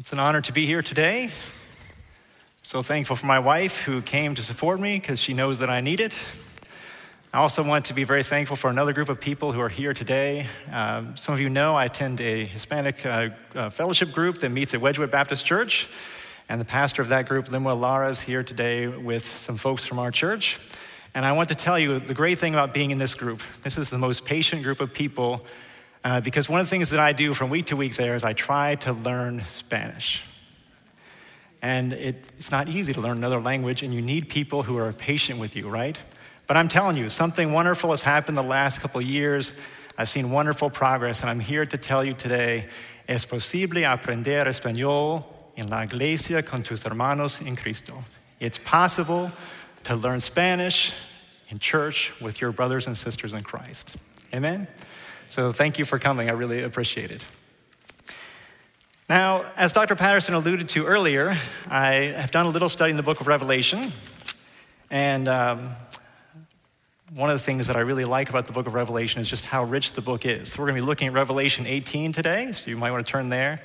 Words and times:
It's 0.00 0.14
an 0.14 0.18
honor 0.18 0.40
to 0.40 0.52
be 0.54 0.64
here 0.64 0.80
today. 0.80 1.28
So 2.62 2.80
thankful 2.80 3.16
for 3.16 3.26
my 3.26 3.38
wife 3.38 3.80
who 3.82 4.00
came 4.00 4.34
to 4.34 4.42
support 4.42 4.80
me 4.80 4.98
because 4.98 5.20
she 5.20 5.34
knows 5.34 5.58
that 5.58 5.68
I 5.68 5.82
need 5.82 6.00
it. 6.00 6.24
I 7.34 7.38
also 7.40 7.62
want 7.62 7.84
to 7.84 7.92
be 7.92 8.04
very 8.04 8.22
thankful 8.22 8.56
for 8.56 8.70
another 8.70 8.94
group 8.94 9.10
of 9.10 9.20
people 9.20 9.52
who 9.52 9.60
are 9.60 9.68
here 9.68 9.92
today. 9.92 10.46
Um, 10.72 11.18
some 11.18 11.34
of 11.34 11.40
you 11.40 11.50
know 11.50 11.76
I 11.76 11.84
attend 11.84 12.18
a 12.22 12.46
Hispanic 12.46 13.04
uh, 13.04 13.28
uh, 13.54 13.68
fellowship 13.68 14.10
group 14.10 14.38
that 14.38 14.48
meets 14.48 14.72
at 14.72 14.80
Wedgwood 14.80 15.10
Baptist 15.10 15.44
Church, 15.44 15.86
and 16.48 16.58
the 16.58 16.64
pastor 16.64 17.02
of 17.02 17.10
that 17.10 17.28
group, 17.28 17.48
Limuel 17.48 17.78
Lara, 17.78 18.08
is 18.08 18.22
here 18.22 18.42
today 18.42 18.86
with 18.88 19.26
some 19.26 19.58
folks 19.58 19.84
from 19.84 19.98
our 19.98 20.10
church. 20.10 20.58
And 21.12 21.26
I 21.26 21.32
want 21.32 21.50
to 21.50 21.54
tell 21.54 21.78
you 21.78 21.98
the 21.98 22.14
great 22.14 22.38
thing 22.38 22.54
about 22.54 22.72
being 22.72 22.90
in 22.90 22.96
this 22.96 23.14
group. 23.14 23.42
This 23.64 23.76
is 23.76 23.90
the 23.90 23.98
most 23.98 24.24
patient 24.24 24.62
group 24.62 24.80
of 24.80 24.94
people 24.94 25.44
uh, 26.04 26.20
because 26.20 26.48
one 26.48 26.60
of 26.60 26.66
the 26.66 26.70
things 26.70 26.90
that 26.90 27.00
I 27.00 27.12
do 27.12 27.34
from 27.34 27.50
week 27.50 27.66
to 27.66 27.76
week 27.76 27.96
there 27.96 28.14
is 28.14 28.24
I 28.24 28.32
try 28.32 28.74
to 28.76 28.92
learn 28.92 29.40
Spanish. 29.42 30.24
And 31.62 31.92
it, 31.92 32.24
it's 32.38 32.50
not 32.50 32.68
easy 32.68 32.94
to 32.94 33.00
learn 33.00 33.18
another 33.18 33.40
language, 33.40 33.82
and 33.82 33.92
you 33.92 34.00
need 34.00 34.30
people 34.30 34.62
who 34.62 34.78
are 34.78 34.92
patient 34.92 35.38
with 35.38 35.56
you, 35.56 35.68
right? 35.68 35.98
But 36.46 36.56
I'm 36.56 36.68
telling 36.68 36.96
you, 36.96 37.10
something 37.10 37.52
wonderful 37.52 37.90
has 37.90 38.02
happened 38.02 38.36
the 38.36 38.42
last 38.42 38.80
couple 38.80 39.00
of 39.00 39.06
years. 39.06 39.52
I've 39.98 40.08
seen 40.08 40.30
wonderful 40.30 40.70
progress, 40.70 41.20
and 41.20 41.28
I'm 41.28 41.40
here 41.40 41.66
to 41.66 41.76
tell 41.76 42.02
you 42.02 42.14
today 42.14 42.66
es 43.06 43.24
posible 43.24 43.82
aprender 43.82 44.46
español 44.46 45.24
en 45.56 45.68
la 45.68 45.82
iglesia 45.82 46.42
con 46.42 46.62
tus 46.62 46.84
hermanos 46.84 47.42
en 47.42 47.56
Cristo. 47.56 48.04
It's 48.38 48.58
possible 48.58 49.30
to 49.84 49.96
learn 49.96 50.20
Spanish 50.20 50.94
in 51.48 51.58
church 51.58 52.12
with 52.20 52.40
your 52.40 52.52
brothers 52.52 52.86
and 52.86 52.96
sisters 52.96 53.34
in 53.34 53.42
Christ. 53.42 53.96
Amen? 54.32 54.66
So 55.30 55.52
thank 55.52 55.78
you 55.78 55.84
for 55.84 56.00
coming. 56.00 56.28
I 56.28 56.32
really 56.32 56.64
appreciate 56.64 57.12
it. 57.12 57.24
Now, 59.08 59.44
as 59.56 59.72
Dr. 59.72 59.94
Patterson 59.94 60.34
alluded 60.34 60.68
to 60.70 60.86
earlier, 60.86 61.38
I 61.68 61.92
have 62.16 62.32
done 62.32 62.46
a 62.46 62.48
little 62.48 62.68
study 62.68 62.90
in 62.90 62.96
the 62.96 63.04
book 63.04 63.20
of 63.20 63.28
Revelation. 63.28 63.92
And 64.90 65.28
um, 65.28 65.70
one 67.14 67.30
of 67.30 67.38
the 67.38 67.44
things 67.44 67.68
that 67.68 67.76
I 67.76 67.80
really 67.80 68.04
like 68.04 68.28
about 68.28 68.46
the 68.46 68.52
book 68.52 68.66
of 68.66 68.74
Revelation 68.74 69.20
is 69.20 69.28
just 69.28 69.46
how 69.46 69.62
rich 69.62 69.92
the 69.92 70.00
book 70.00 70.26
is. 70.26 70.50
So 70.50 70.60
we're 70.62 70.66
going 70.66 70.78
to 70.78 70.82
be 70.82 70.86
looking 70.86 71.06
at 71.06 71.14
Revelation 71.14 71.64
18 71.64 72.10
today, 72.10 72.50
so 72.50 72.68
you 72.68 72.76
might 72.76 72.90
want 72.90 73.06
to 73.06 73.12
turn 73.12 73.28
there. 73.28 73.62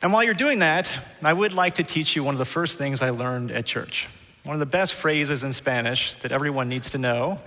And 0.00 0.14
while 0.14 0.24
you're 0.24 0.32
doing 0.32 0.60
that, 0.60 0.90
I 1.22 1.34
would 1.34 1.52
like 1.52 1.74
to 1.74 1.82
teach 1.82 2.16
you 2.16 2.24
one 2.24 2.34
of 2.34 2.38
the 2.38 2.46
first 2.46 2.78
things 2.78 3.02
I 3.02 3.10
learned 3.10 3.50
at 3.50 3.66
church. 3.66 4.08
One 4.44 4.54
of 4.54 4.60
the 4.60 4.64
best 4.64 4.94
phrases 4.94 5.44
in 5.44 5.52
Spanish 5.52 6.14
that 6.20 6.32
everyone 6.32 6.70
needs 6.70 6.88
to 6.90 6.98
know 6.98 7.38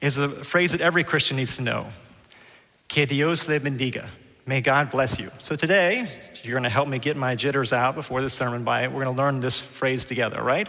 is 0.00 0.16
a 0.16 0.30
phrase 0.30 0.72
that 0.72 0.80
every 0.80 1.04
Christian 1.04 1.36
needs 1.36 1.56
to 1.56 1.62
know 1.62 1.88
Que 2.88 3.06
Dios 3.06 3.48
le 3.48 3.60
bendiga. 3.60 4.08
May 4.46 4.60
God 4.60 4.90
bless 4.90 5.18
you. 5.18 5.30
So 5.42 5.56
today, 5.56 6.08
you're 6.44 6.52
going 6.52 6.62
to 6.62 6.68
help 6.68 6.86
me 6.88 7.00
get 7.00 7.16
my 7.16 7.34
jitters 7.34 7.72
out 7.72 7.96
before 7.96 8.22
the 8.22 8.30
sermon 8.30 8.62
by 8.62 8.84
it. 8.84 8.92
we're 8.92 9.02
going 9.02 9.16
to 9.16 9.20
learn 9.20 9.40
this 9.40 9.60
phrase 9.60 10.04
together, 10.04 10.40
right? 10.42 10.68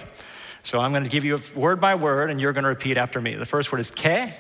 So 0.64 0.80
I'm 0.80 0.92
going 0.92 1.04
to 1.04 1.10
give 1.10 1.24
you 1.24 1.40
word 1.56 1.80
by 1.80 1.96
word 1.96 2.32
and 2.32 2.42
you're 2.42 2.54
going 2.54 2.64
to 2.64 2.70
repeat 2.70 2.98
after 2.98 3.22
me. 3.22 3.36
The 3.36 3.46
first 3.46 3.72
word 3.72 3.80
is 3.80 3.92
que, 3.92 4.34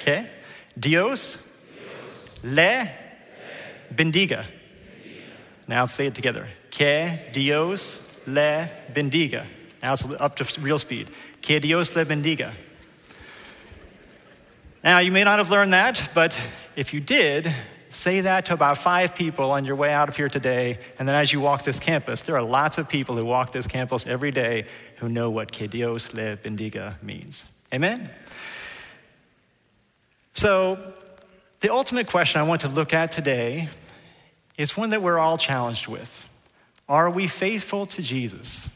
que, 0.00 0.26
Dios, 0.78 1.38
le, 2.44 2.88
bendiga. 3.92 4.46
Now 5.66 5.86
say 5.86 6.06
it 6.06 6.14
together. 6.14 6.48
Que 6.70 7.18
Dios 7.32 8.00
le 8.26 8.70
bendiga. 8.92 9.46
Now 9.82 9.94
it's 9.94 10.04
up 10.04 10.36
to 10.36 10.60
real 10.60 10.78
speed. 10.78 11.08
Que 11.40 11.60
Dios 11.60 11.94
le 11.96 12.04
bendiga. 12.04 12.54
Now, 14.84 14.98
you 14.98 15.12
may 15.12 15.22
not 15.22 15.38
have 15.38 15.48
learned 15.48 15.74
that, 15.74 16.10
but 16.12 16.40
if 16.74 16.92
you 16.92 17.00
did, 17.00 17.54
say 17.88 18.22
that 18.22 18.46
to 18.46 18.54
about 18.54 18.78
five 18.78 19.14
people 19.14 19.52
on 19.52 19.64
your 19.64 19.76
way 19.76 19.92
out 19.92 20.08
of 20.08 20.16
here 20.16 20.28
today. 20.28 20.78
And 20.98 21.06
then 21.06 21.14
as 21.14 21.32
you 21.32 21.40
walk 21.40 21.62
this 21.62 21.78
campus, 21.78 22.22
there 22.22 22.34
are 22.36 22.42
lots 22.42 22.78
of 22.78 22.88
people 22.88 23.16
who 23.16 23.24
walk 23.24 23.52
this 23.52 23.68
campus 23.68 24.08
every 24.08 24.32
day 24.32 24.66
who 24.96 25.08
know 25.08 25.30
what 25.30 25.52
que 25.52 25.68
Dios 25.68 26.12
le 26.14 26.36
bendiga 26.36 27.00
means. 27.00 27.44
Amen? 27.72 28.10
So, 30.32 30.78
the 31.60 31.72
ultimate 31.72 32.08
question 32.08 32.40
I 32.40 32.44
want 32.44 32.62
to 32.62 32.68
look 32.68 32.92
at 32.92 33.12
today 33.12 33.68
is 34.58 34.76
one 34.76 34.90
that 34.90 35.00
we're 35.00 35.18
all 35.18 35.38
challenged 35.38 35.86
with. 35.86 36.28
Are 36.88 37.08
we 37.08 37.28
faithful 37.28 37.86
to 37.86 38.02
Jesus 38.02 38.68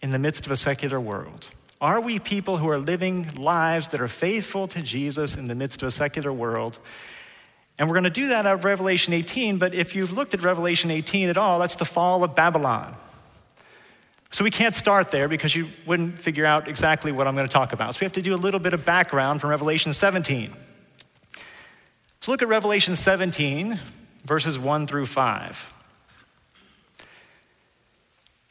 in 0.00 0.12
the 0.12 0.18
midst 0.20 0.46
of 0.46 0.52
a 0.52 0.56
secular 0.56 1.00
world? 1.00 1.48
Are 1.80 2.00
we 2.00 2.18
people 2.18 2.56
who 2.56 2.68
are 2.70 2.78
living 2.78 3.28
lives 3.34 3.88
that 3.88 4.00
are 4.00 4.08
faithful 4.08 4.66
to 4.68 4.80
Jesus 4.80 5.36
in 5.36 5.46
the 5.46 5.54
midst 5.54 5.82
of 5.82 5.88
a 5.88 5.90
secular 5.90 6.32
world? 6.32 6.78
And 7.78 7.88
we're 7.88 7.94
going 7.94 8.04
to 8.04 8.10
do 8.10 8.28
that 8.28 8.46
out 8.46 8.54
of 8.54 8.64
Revelation 8.64 9.12
18, 9.12 9.58
but 9.58 9.74
if 9.74 9.94
you've 9.94 10.12
looked 10.12 10.32
at 10.32 10.42
Revelation 10.42 10.90
18 10.90 11.28
at 11.28 11.36
all, 11.36 11.58
that's 11.58 11.74
the 11.74 11.84
fall 11.84 12.24
of 12.24 12.34
Babylon. 12.34 12.96
So 14.30 14.42
we 14.42 14.50
can't 14.50 14.74
start 14.74 15.10
there 15.10 15.28
because 15.28 15.54
you 15.54 15.68
wouldn't 15.84 16.18
figure 16.18 16.46
out 16.46 16.68
exactly 16.68 17.12
what 17.12 17.28
I'm 17.28 17.34
going 17.34 17.46
to 17.46 17.52
talk 17.52 17.72
about. 17.72 17.94
So 17.94 18.00
we 18.00 18.04
have 18.06 18.12
to 18.12 18.22
do 18.22 18.34
a 18.34 18.36
little 18.36 18.60
bit 18.60 18.72
of 18.72 18.84
background 18.84 19.42
from 19.42 19.50
Revelation 19.50 19.92
17. 19.92 20.52
So 22.20 22.32
look 22.32 22.42
at 22.42 22.48
Revelation 22.48 22.96
17, 22.96 23.78
verses 24.24 24.58
1 24.58 24.86
through 24.86 25.06
5. 25.06 25.74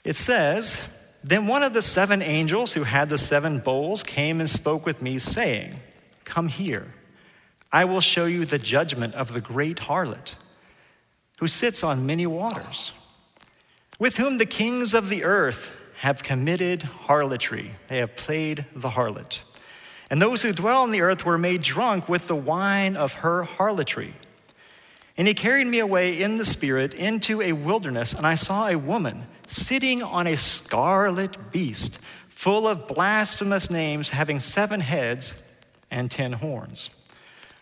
It 0.03 0.15
says, 0.15 0.79
Then 1.25 1.47
one 1.47 1.63
of 1.63 1.73
the 1.73 1.81
seven 1.81 2.21
angels 2.21 2.73
who 2.73 2.83
had 2.83 3.09
the 3.09 3.17
seven 3.17 3.57
bowls 3.57 4.03
came 4.03 4.39
and 4.39 4.47
spoke 4.47 4.85
with 4.85 5.01
me, 5.01 5.17
saying, 5.17 5.79
Come 6.23 6.49
here. 6.49 6.93
I 7.71 7.85
will 7.85 7.99
show 7.99 8.25
you 8.25 8.45
the 8.45 8.59
judgment 8.59 9.15
of 9.15 9.33
the 9.33 9.41
great 9.41 9.77
harlot 9.77 10.35
who 11.39 11.47
sits 11.47 11.83
on 11.83 12.05
many 12.05 12.27
waters, 12.27 12.91
with 13.97 14.17
whom 14.17 14.37
the 14.37 14.45
kings 14.45 14.93
of 14.93 15.09
the 15.09 15.23
earth 15.23 15.75
have 16.01 16.21
committed 16.21 16.83
harlotry. 16.83 17.71
They 17.87 17.97
have 17.97 18.15
played 18.15 18.65
the 18.75 18.91
harlot. 18.91 19.39
And 20.11 20.21
those 20.21 20.43
who 20.43 20.53
dwell 20.53 20.83
on 20.83 20.91
the 20.91 21.01
earth 21.01 21.25
were 21.25 21.39
made 21.39 21.63
drunk 21.63 22.07
with 22.07 22.27
the 22.27 22.35
wine 22.35 22.95
of 22.95 23.13
her 23.13 23.41
harlotry. 23.41 24.13
And 25.17 25.27
he 25.27 25.33
carried 25.33 25.67
me 25.67 25.79
away 25.79 26.21
in 26.21 26.37
the 26.37 26.45
spirit 26.45 26.93
into 26.93 27.41
a 27.41 27.53
wilderness, 27.53 28.13
and 28.13 28.27
I 28.27 28.35
saw 28.35 28.67
a 28.67 28.75
woman 28.75 29.27
sitting 29.47 30.03
on 30.03 30.27
a 30.27 30.35
scarlet 30.35 31.51
beast, 31.51 31.99
full 32.27 32.67
of 32.67 32.87
blasphemous 32.87 33.69
names, 33.69 34.09
having 34.09 34.39
seven 34.39 34.81
heads 34.81 35.37
and 35.89 36.11
ten 36.11 36.33
horns. 36.33 36.89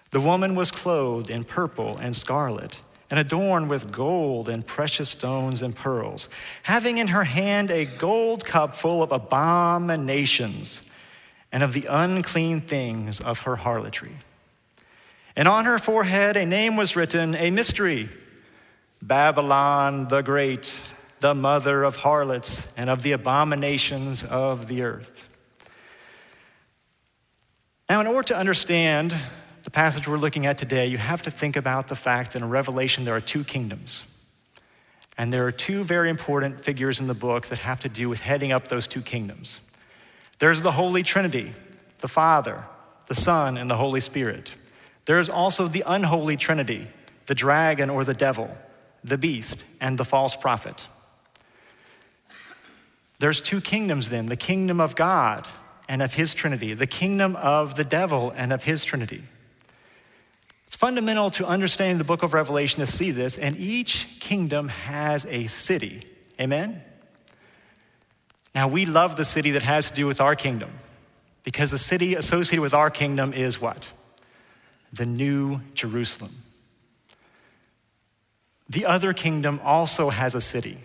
The 0.09 0.21
woman 0.21 0.55
was 0.55 0.71
clothed 0.71 1.29
in 1.29 1.43
purple 1.43 1.97
and 1.97 2.15
scarlet, 2.15 2.81
and 3.11 3.19
adorned 3.19 3.69
with 3.69 3.91
gold 3.91 4.49
and 4.49 4.65
precious 4.65 5.09
stones 5.09 5.61
and 5.61 5.75
pearls, 5.75 6.29
having 6.63 6.97
in 6.97 7.09
her 7.09 7.23
hand 7.23 7.69
a 7.69 7.85
gold 7.85 8.43
cup 8.43 8.73
full 8.73 9.03
of 9.03 9.11
abominations 9.11 10.81
and 11.51 11.61
of 11.61 11.73
the 11.73 11.85
unclean 11.87 12.61
things 12.61 13.21
of 13.21 13.41
her 13.41 13.57
harlotry. 13.57 14.17
And 15.35 15.47
on 15.47 15.65
her 15.65 15.79
forehead 15.79 16.37
a 16.37 16.45
name 16.45 16.75
was 16.75 16.95
written, 16.95 17.35
a 17.35 17.51
mystery 17.51 18.09
Babylon 19.01 20.07
the 20.07 20.21
Great, 20.21 20.89
the 21.19 21.35
mother 21.35 21.83
of 21.83 21.97
harlots 21.97 22.67
and 22.77 22.89
of 22.89 23.03
the 23.03 23.11
abominations 23.11 24.23
of 24.23 24.67
the 24.67 24.83
earth. 24.83 25.29
Now, 27.89 27.99
in 28.01 28.07
order 28.07 28.27
to 28.29 28.37
understand 28.37 29.13
the 29.63 29.69
passage 29.69 30.07
we're 30.07 30.17
looking 30.17 30.45
at 30.45 30.57
today, 30.57 30.87
you 30.87 30.97
have 30.97 31.21
to 31.23 31.31
think 31.31 31.55
about 31.55 31.87
the 31.87 31.95
fact 31.95 32.33
that 32.33 32.41
in 32.41 32.49
Revelation 32.49 33.03
there 33.03 33.15
are 33.15 33.21
two 33.21 33.43
kingdoms. 33.43 34.03
And 35.17 35.31
there 35.31 35.45
are 35.45 35.51
two 35.51 35.83
very 35.83 36.09
important 36.09 36.63
figures 36.63 36.99
in 36.99 37.07
the 37.07 37.13
book 37.13 37.47
that 37.47 37.59
have 37.59 37.79
to 37.81 37.89
do 37.89 38.09
with 38.09 38.21
heading 38.21 38.51
up 38.51 38.67
those 38.67 38.87
two 38.87 39.01
kingdoms. 39.01 39.59
There's 40.39 40.61
the 40.61 40.71
Holy 40.71 41.03
Trinity, 41.03 41.53
the 41.99 42.07
Father, 42.07 42.65
the 43.07 43.15
Son, 43.15 43.57
and 43.57 43.69
the 43.69 43.77
Holy 43.77 43.99
Spirit. 43.99 44.53
There's 45.05 45.29
also 45.29 45.67
the 45.67 45.83
unholy 45.85 46.37
Trinity, 46.37 46.87
the 47.25 47.35
dragon 47.35 47.89
or 47.89 48.03
the 48.03 48.13
devil, 48.13 48.57
the 49.03 49.17
beast, 49.17 49.65
and 49.81 49.97
the 49.97 50.05
false 50.05 50.35
prophet. 50.35 50.87
There's 53.19 53.41
two 53.41 53.61
kingdoms 53.61 54.09
then 54.09 54.27
the 54.27 54.35
kingdom 54.35 54.79
of 54.79 54.95
God 54.95 55.47
and 55.87 56.01
of 56.01 56.13
his 56.13 56.33
Trinity, 56.33 56.73
the 56.73 56.87
kingdom 56.87 57.35
of 57.35 57.75
the 57.75 57.83
devil 57.83 58.33
and 58.35 58.51
of 58.53 58.63
his 58.63 58.85
Trinity. 58.85 59.23
It's 60.67 60.75
fundamental 60.75 61.29
to 61.31 61.45
understanding 61.45 61.97
the 61.97 62.03
book 62.03 62.23
of 62.23 62.33
Revelation 62.33 62.79
to 62.79 62.87
see 62.87 63.11
this, 63.11 63.37
and 63.37 63.55
each 63.57 64.07
kingdom 64.19 64.69
has 64.69 65.25
a 65.27 65.47
city. 65.47 66.03
Amen? 66.39 66.81
Now, 68.55 68.67
we 68.67 68.85
love 68.85 69.15
the 69.15 69.25
city 69.25 69.51
that 69.51 69.63
has 69.63 69.89
to 69.89 69.95
do 69.95 70.07
with 70.07 70.21
our 70.21 70.35
kingdom 70.35 70.71
because 71.43 71.71
the 71.71 71.77
city 71.77 72.15
associated 72.15 72.61
with 72.61 72.73
our 72.73 72.89
kingdom 72.89 73.33
is 73.33 73.59
what? 73.59 73.89
The 74.93 75.05
New 75.05 75.59
Jerusalem. 75.73 76.31
The 78.69 78.85
other 78.85 79.11
kingdom 79.11 79.59
also 79.63 80.09
has 80.09 80.35
a 80.35 80.41
city. 80.41 80.77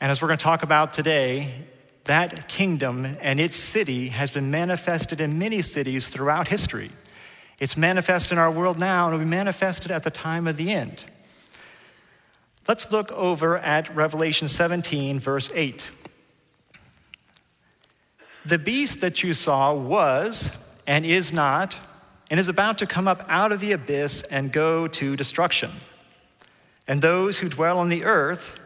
And 0.00 0.12
as 0.12 0.22
we're 0.22 0.28
going 0.28 0.38
to 0.38 0.44
talk 0.44 0.62
about 0.62 0.94
today, 0.94 1.64
that 2.04 2.48
kingdom 2.48 3.04
and 3.20 3.40
its 3.40 3.56
city 3.56 4.08
has 4.08 4.30
been 4.30 4.50
manifested 4.50 5.20
in 5.20 5.38
many 5.38 5.62
cities 5.62 6.08
throughout 6.08 6.48
history. 6.48 6.90
It's 7.58 7.76
manifest 7.76 8.32
in 8.32 8.38
our 8.38 8.50
world 8.50 8.78
now 8.78 9.08
and 9.08 9.12
will 9.12 9.24
be 9.24 9.30
manifested 9.30 9.90
at 9.90 10.02
the 10.02 10.10
time 10.10 10.46
of 10.46 10.56
the 10.56 10.72
end. 10.72 11.04
Let's 12.66 12.90
look 12.92 13.10
over 13.12 13.58
at 13.58 13.94
Revelation 13.94 14.48
17, 14.48 15.18
verse 15.18 15.52
8. 15.54 15.88
The 18.44 18.58
beast 18.58 19.00
that 19.00 19.22
you 19.22 19.34
saw 19.34 19.72
was 19.74 20.52
and 20.86 21.06
is 21.06 21.32
not, 21.32 21.76
and 22.32 22.40
is 22.40 22.48
about 22.48 22.78
to 22.78 22.86
come 22.86 23.06
up 23.06 23.26
out 23.28 23.52
of 23.52 23.60
the 23.60 23.72
abyss 23.72 24.22
and 24.22 24.50
go 24.50 24.88
to 24.88 25.16
destruction. 25.16 25.70
And 26.88 27.02
those 27.02 27.40
who 27.40 27.50
dwell 27.50 27.78
on 27.78 27.90
the 27.90 28.04
earth, 28.04 28.58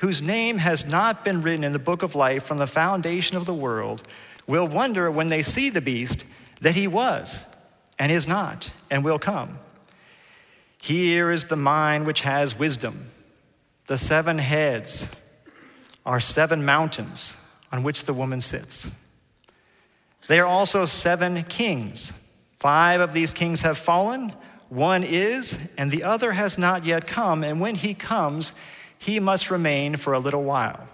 whose 0.00 0.20
name 0.20 0.58
has 0.58 0.84
not 0.84 1.24
been 1.24 1.40
written 1.40 1.62
in 1.62 1.72
the 1.72 1.78
book 1.78 2.02
of 2.02 2.16
life 2.16 2.42
from 2.42 2.58
the 2.58 2.66
foundation 2.66 3.36
of 3.36 3.46
the 3.46 3.54
world, 3.54 4.02
will 4.48 4.66
wonder 4.66 5.08
when 5.08 5.28
they 5.28 5.40
see 5.40 5.70
the 5.70 5.80
beast 5.80 6.26
that 6.62 6.74
he 6.74 6.88
was 6.88 7.46
and 7.96 8.10
is 8.10 8.26
not 8.26 8.72
and 8.90 9.04
will 9.04 9.20
come. 9.20 9.60
Here 10.82 11.30
is 11.30 11.44
the 11.44 11.54
mind 11.54 12.06
which 12.06 12.22
has 12.22 12.58
wisdom. 12.58 13.06
The 13.86 13.98
seven 13.98 14.38
heads 14.38 15.12
are 16.04 16.18
seven 16.18 16.64
mountains 16.64 17.36
on 17.70 17.84
which 17.84 18.04
the 18.04 18.14
woman 18.14 18.40
sits. 18.40 18.90
They 20.26 20.40
are 20.40 20.46
also 20.46 20.86
seven 20.86 21.44
kings. 21.44 22.14
Five 22.62 23.00
of 23.00 23.12
these 23.12 23.34
kings 23.34 23.62
have 23.62 23.76
fallen, 23.76 24.32
one 24.68 25.02
is, 25.02 25.58
and 25.76 25.90
the 25.90 26.04
other 26.04 26.30
has 26.30 26.56
not 26.56 26.84
yet 26.84 27.08
come. 27.08 27.42
And 27.42 27.60
when 27.60 27.74
he 27.74 27.92
comes, 27.92 28.54
he 28.96 29.18
must 29.18 29.50
remain 29.50 29.96
for 29.96 30.12
a 30.12 30.20
little 30.20 30.44
while. 30.44 30.86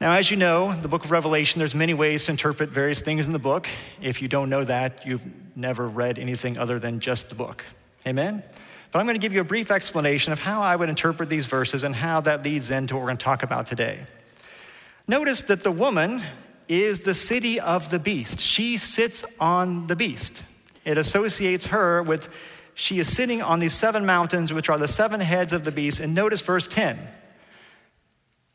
Now, 0.00 0.12
as 0.12 0.30
you 0.30 0.38
know, 0.38 0.72
the 0.72 0.88
book 0.88 1.04
of 1.04 1.10
Revelation, 1.10 1.58
there's 1.58 1.74
many 1.74 1.92
ways 1.92 2.24
to 2.24 2.30
interpret 2.30 2.70
various 2.70 3.02
things 3.02 3.26
in 3.26 3.34
the 3.34 3.38
book. 3.38 3.68
If 4.00 4.22
you 4.22 4.28
don't 4.28 4.48
know 4.48 4.64
that, 4.64 5.04
you've 5.04 5.26
never 5.54 5.86
read 5.86 6.18
anything 6.18 6.56
other 6.56 6.78
than 6.78 6.98
just 6.98 7.28
the 7.28 7.34
book. 7.34 7.62
Amen? 8.06 8.42
But 8.90 9.00
I'm 9.00 9.04
going 9.04 9.16
to 9.16 9.22
give 9.22 9.34
you 9.34 9.42
a 9.42 9.44
brief 9.44 9.70
explanation 9.70 10.32
of 10.32 10.38
how 10.38 10.62
I 10.62 10.76
would 10.76 10.88
interpret 10.88 11.28
these 11.28 11.44
verses 11.44 11.84
and 11.84 11.94
how 11.94 12.22
that 12.22 12.42
leads 12.42 12.70
into 12.70 12.94
what 12.94 13.00
we're 13.02 13.08
going 13.08 13.18
to 13.18 13.24
talk 13.24 13.42
about 13.42 13.66
today. 13.66 14.06
Notice 15.06 15.42
that 15.42 15.62
the 15.62 15.70
woman 15.70 16.22
is 16.68 17.00
the 17.00 17.14
city 17.14 17.60
of 17.60 17.90
the 17.90 17.98
beast. 17.98 18.40
She 18.40 18.76
sits 18.76 19.24
on 19.38 19.86
the 19.86 19.96
beast. 19.96 20.46
It 20.84 20.98
associates 20.98 21.66
her 21.66 22.02
with, 22.02 22.34
she 22.74 22.98
is 22.98 23.14
sitting 23.14 23.42
on 23.42 23.58
these 23.58 23.74
seven 23.74 24.04
mountains, 24.04 24.52
which 24.52 24.68
are 24.68 24.78
the 24.78 24.88
seven 24.88 25.20
heads 25.20 25.52
of 25.52 25.64
the 25.64 25.72
beast. 25.72 26.00
And 26.00 26.14
notice 26.14 26.40
verse 26.40 26.66
10 26.66 26.98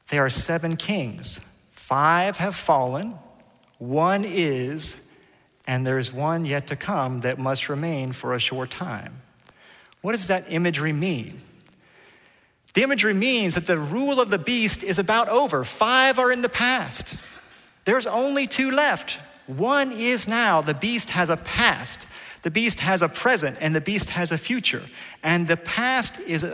there 0.10 0.26
are 0.26 0.30
seven 0.30 0.76
kings. 0.76 1.40
Five 1.70 2.38
have 2.38 2.56
fallen, 2.56 3.16
one 3.78 4.24
is, 4.26 4.98
and 5.68 5.86
there's 5.86 6.12
one 6.12 6.46
yet 6.46 6.68
to 6.68 6.76
come 6.76 7.22
that 7.22 7.38
must 7.38 7.70
remain 7.70 8.12
for 8.12 8.34
a 8.34 8.40
short 8.40 8.72
time. 8.72 9.22
What 10.02 10.14
does 10.14 10.28
that 10.28 10.46
imagery 10.50 10.94
mean? 10.94 11.42
The 12.74 12.84
imagery 12.84 13.14
means 13.14 13.56
that 13.56 13.66
the 13.66 13.78
rule 13.80 14.20
of 14.20 14.30
the 14.30 14.38
beast 14.38 14.84
is 14.84 15.00
about 15.00 15.30
over. 15.30 15.64
Five 15.64 16.20
are 16.20 16.32
in 16.32 16.42
the 16.42 16.50
past. 16.50 17.18
There's 17.86 18.08
only 18.08 18.48
two 18.48 18.72
left. 18.72 19.20
One 19.48 19.92
is 19.92 20.28
now. 20.28 20.62
The 20.62 20.74
beast 20.74 21.12
has 21.12 21.30
a 21.30 21.38
past, 21.38 22.06
the 22.44 22.52
beast 22.52 22.82
has 22.82 23.02
a 23.02 23.10
present, 23.10 23.58
and 23.60 23.76
the 23.76 23.82
beast 23.82 24.12
has 24.12 24.32
a 24.32 24.38
future. 24.38 24.86
And 25.24 25.48
the 25.48 25.58
past 25.58 26.20
is 26.22 26.46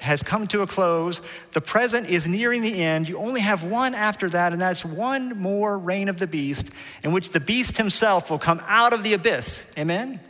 has 0.00 0.22
come 0.22 0.46
to 0.48 0.62
a 0.62 0.66
close. 0.66 1.20
The 1.52 1.60
present 1.60 2.08
is 2.08 2.26
nearing 2.26 2.62
the 2.62 2.82
end. 2.82 3.08
You 3.08 3.18
only 3.18 3.40
have 3.40 3.62
one 3.62 3.94
after 3.94 4.28
that, 4.30 4.52
and 4.52 4.60
that's 4.60 4.84
one 4.84 5.38
more 5.38 5.78
reign 5.78 6.08
of 6.08 6.18
the 6.18 6.26
beast, 6.26 6.70
in 7.04 7.12
which 7.12 7.30
the 7.30 7.40
beast 7.40 7.76
himself 7.76 8.30
will 8.30 8.38
come 8.38 8.62
out 8.66 8.92
of 8.92 9.02
the 9.02 9.12
abyss. 9.12 9.66
Amen? 9.78 10.20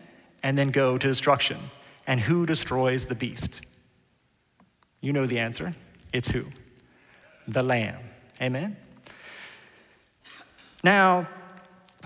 And 0.42 0.58
then 0.58 0.70
go 0.70 0.98
to 0.98 1.06
destruction. 1.06 1.70
And 2.06 2.20
who 2.20 2.46
destroys 2.46 3.04
the 3.06 3.14
beast? 3.14 3.60
You 5.00 5.12
know 5.12 5.26
the 5.26 5.38
answer. 5.38 5.72
It's 6.12 6.30
who? 6.30 6.46
The 7.46 7.62
Lamb. 7.62 8.00
Amen? 8.40 8.76
Now, 10.82 11.28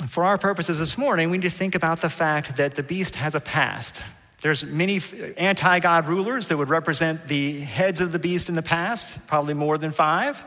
for 0.08 0.24
our 0.24 0.38
purposes 0.38 0.78
this 0.78 0.98
morning, 0.98 1.30
we 1.30 1.38
need 1.38 1.48
to 1.48 1.56
think 1.56 1.74
about 1.74 2.00
the 2.00 2.10
fact 2.10 2.56
that 2.56 2.74
the 2.74 2.82
beast 2.82 3.16
has 3.16 3.34
a 3.34 3.40
past. 3.40 4.04
There's 4.42 4.64
many 4.64 5.00
anti 5.36 5.78
God 5.78 6.08
rulers 6.08 6.48
that 6.48 6.56
would 6.56 6.68
represent 6.68 7.28
the 7.28 7.60
heads 7.60 8.00
of 8.00 8.12
the 8.12 8.18
beast 8.18 8.48
in 8.48 8.54
the 8.54 8.62
past, 8.62 9.26
probably 9.26 9.54
more 9.54 9.78
than 9.78 9.92
five. 9.92 10.42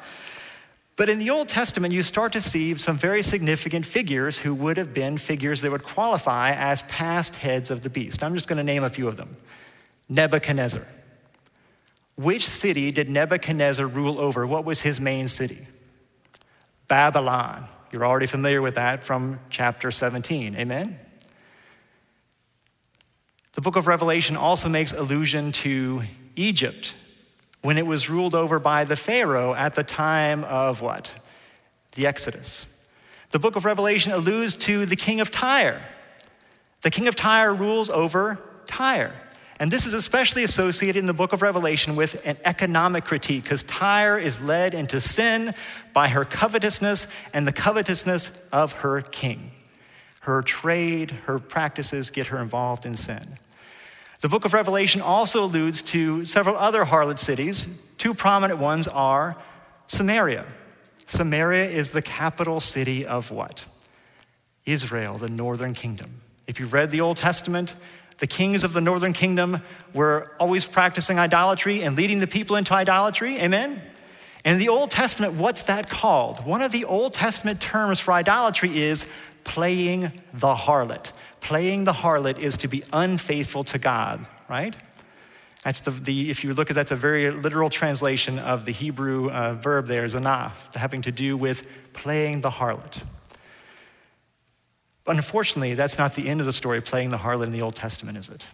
But 0.98 1.10
in 1.10 1.20
the 1.20 1.30
Old 1.30 1.48
Testament, 1.48 1.94
you 1.94 2.02
start 2.02 2.34
to 2.34 2.42
see 2.42 2.76
some 2.76 2.98
very 2.98 3.22
significant 3.22 3.86
figures 3.86 4.40
who 4.40 4.54
would 4.56 4.78
have 4.78 4.94
been 4.94 5.18
figures 5.18 5.62
that 5.62 5.72
would 5.72 5.84
qualify 5.84 6.52
as 6.52 6.82
past 6.84 7.38
heads 7.38 7.72
of 7.72 7.84
the 7.84 7.90
beast. 7.90 8.24
I'm 8.24 8.34
just 8.34 8.48
going 8.48 8.58
to 8.58 8.64
name 8.64 8.84
a 8.84 8.90
few 8.90 9.08
of 9.08 9.16
them 9.16 9.38
Nebuchadnezzar. 10.10 10.86
Which 12.16 12.48
city 12.48 12.92
did 12.92 13.10
Nebuchadnezzar 13.10 13.86
rule 13.86 14.20
over? 14.20 14.46
What 14.46 14.66
was 14.66 14.82
his 14.82 15.00
main 15.00 15.28
city? 15.28 15.68
Babylon. 16.88 17.68
You're 17.92 18.06
already 18.06 18.28
familiar 18.28 18.62
with 18.62 18.76
that 18.76 19.04
from 19.04 19.40
chapter 19.50 19.92
17. 19.92 20.56
Amen? 20.56 21.00
The 23.54 23.62
book 23.62 23.76
of 23.76 23.88
Revelation 23.88 24.38
also 24.38 24.70
makes 24.70 24.94
allusion 24.94 25.52
to 25.54 26.04
Egypt 26.36 26.96
when 27.62 27.78
it 27.78 27.88
was 27.88 28.10
ruled 28.10 28.36
over 28.36 28.60
by 28.60 28.84
the 28.84 28.96
Pharaoh 28.96 29.54
at 29.54 29.74
the 29.74 29.84
time 29.84 30.44
of 30.44 30.82
what? 30.82 31.12
The 31.94 32.06
Exodus. 32.06 32.66
The 33.32 33.40
book 33.40 33.56
of 33.56 33.66
Revelation 33.66 34.12
alludes 34.12 34.56
to 34.58 34.86
the 34.86 34.96
king 34.96 35.20
of 35.20 35.32
Tyre. 35.32 35.82
The 36.82 36.92
king 36.92 37.08
of 37.08 37.16
Tyre 37.16 37.54
rules 37.54 37.90
over 37.90 38.40
Tyre. 38.66 39.27
And 39.60 39.72
this 39.72 39.86
is 39.86 39.94
especially 39.94 40.44
associated 40.44 41.00
in 41.00 41.08
the 41.08 41.14
book 41.14 41.34
of 41.34 41.42
Revelation 41.42 41.96
with 41.96 42.22
an 42.26 42.38
economic 42.46 43.06
critique 43.06 43.44
because 43.44 43.64
Tyre 43.64 44.20
is 44.20 44.40
led 44.40 44.74
into 44.74 45.02
sin 45.02 45.56
by 45.94 46.10
her 46.10 46.26
covetousness 46.26 47.08
and 47.34 47.48
the 47.48 47.52
covetousness 47.52 48.32
of 48.52 48.74
her 48.74 49.02
king. 49.02 49.52
Her 50.22 50.44
trade, 50.44 51.12
her 51.26 51.40
practices 51.40 52.12
get 52.12 52.28
her 52.28 52.40
involved 52.40 52.86
in 52.86 52.96
sin. 52.96 53.38
The 54.20 54.30
book 54.30 54.46
of 54.46 54.54
Revelation 54.54 55.02
also 55.02 55.44
alludes 55.44 55.82
to 55.84 56.26
several 56.26 56.56
other 56.56 56.86
harlot 56.86 57.20
cities. 57.20 57.68
Two 57.98 58.14
prominent 58.14 58.60
ones 58.60 58.88
are 58.88 59.38
Samaria. 59.88 60.46
Samaria 61.06 61.70
is 61.70 61.92
the 61.92 62.02
capital 62.02 62.60
city 62.60 63.06
of 63.06 63.32
what? 63.32 63.66
Israel, 64.66 65.18
the 65.18 65.30
northern 65.30 65.74
kingdom. 65.74 66.22
If 66.46 66.60
you've 66.60 66.74
read 66.74 66.92
the 66.92 67.02
Old 67.02 67.18
Testament, 67.18 67.76
the 68.18 68.28
kings 68.28 68.64
of 68.64 68.74
the 68.74 68.82
northern 68.82 69.14
kingdom 69.14 69.62
were 69.94 70.32
always 70.40 70.66
practicing 70.66 71.20
idolatry 71.20 71.84
and 71.84 71.96
leading 71.96 72.20
the 72.20 72.28
people 72.28 72.56
into 72.56 72.74
idolatry. 72.74 73.40
Amen? 73.40 73.82
In 74.44 74.60
the 74.60 74.70
Old 74.70 74.92
Testament, 74.92 75.34
what's 75.34 75.64
that 75.64 75.90
called? 75.90 76.46
One 76.46 76.62
of 76.62 76.72
the 76.72 76.86
Old 76.86 77.14
Testament 77.14 77.60
terms 77.60 78.00
for 78.00 78.14
idolatry 78.14 78.82
is 78.82 79.08
playing 79.44 80.12
the 80.34 80.56
harlot. 80.56 81.12
Playing 81.42 81.84
the 81.84 81.94
harlot 81.94 82.40
is 82.40 82.58
to 82.58 82.68
be 82.68 82.84
unfaithful 82.92 83.64
to 83.66 83.78
God, 83.78 84.26
right? 84.50 84.76
That's 85.64 85.82
the, 85.82 85.92
the 85.92 86.30
if 86.30 86.44
you 86.44 86.54
look 86.54 86.70
at 86.70 86.76
that's 86.76 86.92
a 86.92 86.96
very 86.96 87.30
literal 87.30 87.70
translation 87.70 88.40
of 88.40 88.66
the 88.66 88.72
Hebrew 88.72 89.30
uh, 89.30 89.54
verb 89.56 89.88
there, 89.88 90.06
zanah, 90.06 90.52
having 90.76 91.02
to 91.04 91.12
do 91.12 91.36
with 91.36 91.68
playing 91.94 92.42
the 92.42 92.50
harlot. 92.50 93.04
But 95.08 95.16
unfortunately, 95.16 95.74
that's 95.74 95.98
not 95.98 96.16
the 96.16 96.28
end 96.28 96.42
of 96.42 96.46
the 96.46 96.52
story 96.52 96.82
playing 96.82 97.12
the 97.12 97.18
harlot 97.20 97.46
in 97.46 97.54
the 97.54 97.62
Old 97.62 97.76
Testament, 97.76 98.18
is 98.18 98.28
it? 98.28 98.46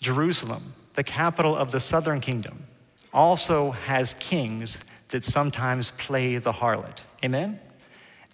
Jerusalem, 0.00 0.72
the 0.94 1.04
capital 1.04 1.54
of 1.54 1.72
the 1.72 1.78
southern 1.78 2.20
kingdom, 2.20 2.66
also 3.12 3.72
has 3.72 4.14
kings 4.14 4.82
that 5.10 5.24
sometimes 5.24 5.90
play 5.98 6.38
the 6.38 6.52
harlot. 6.52 7.02
Amen? 7.22 7.60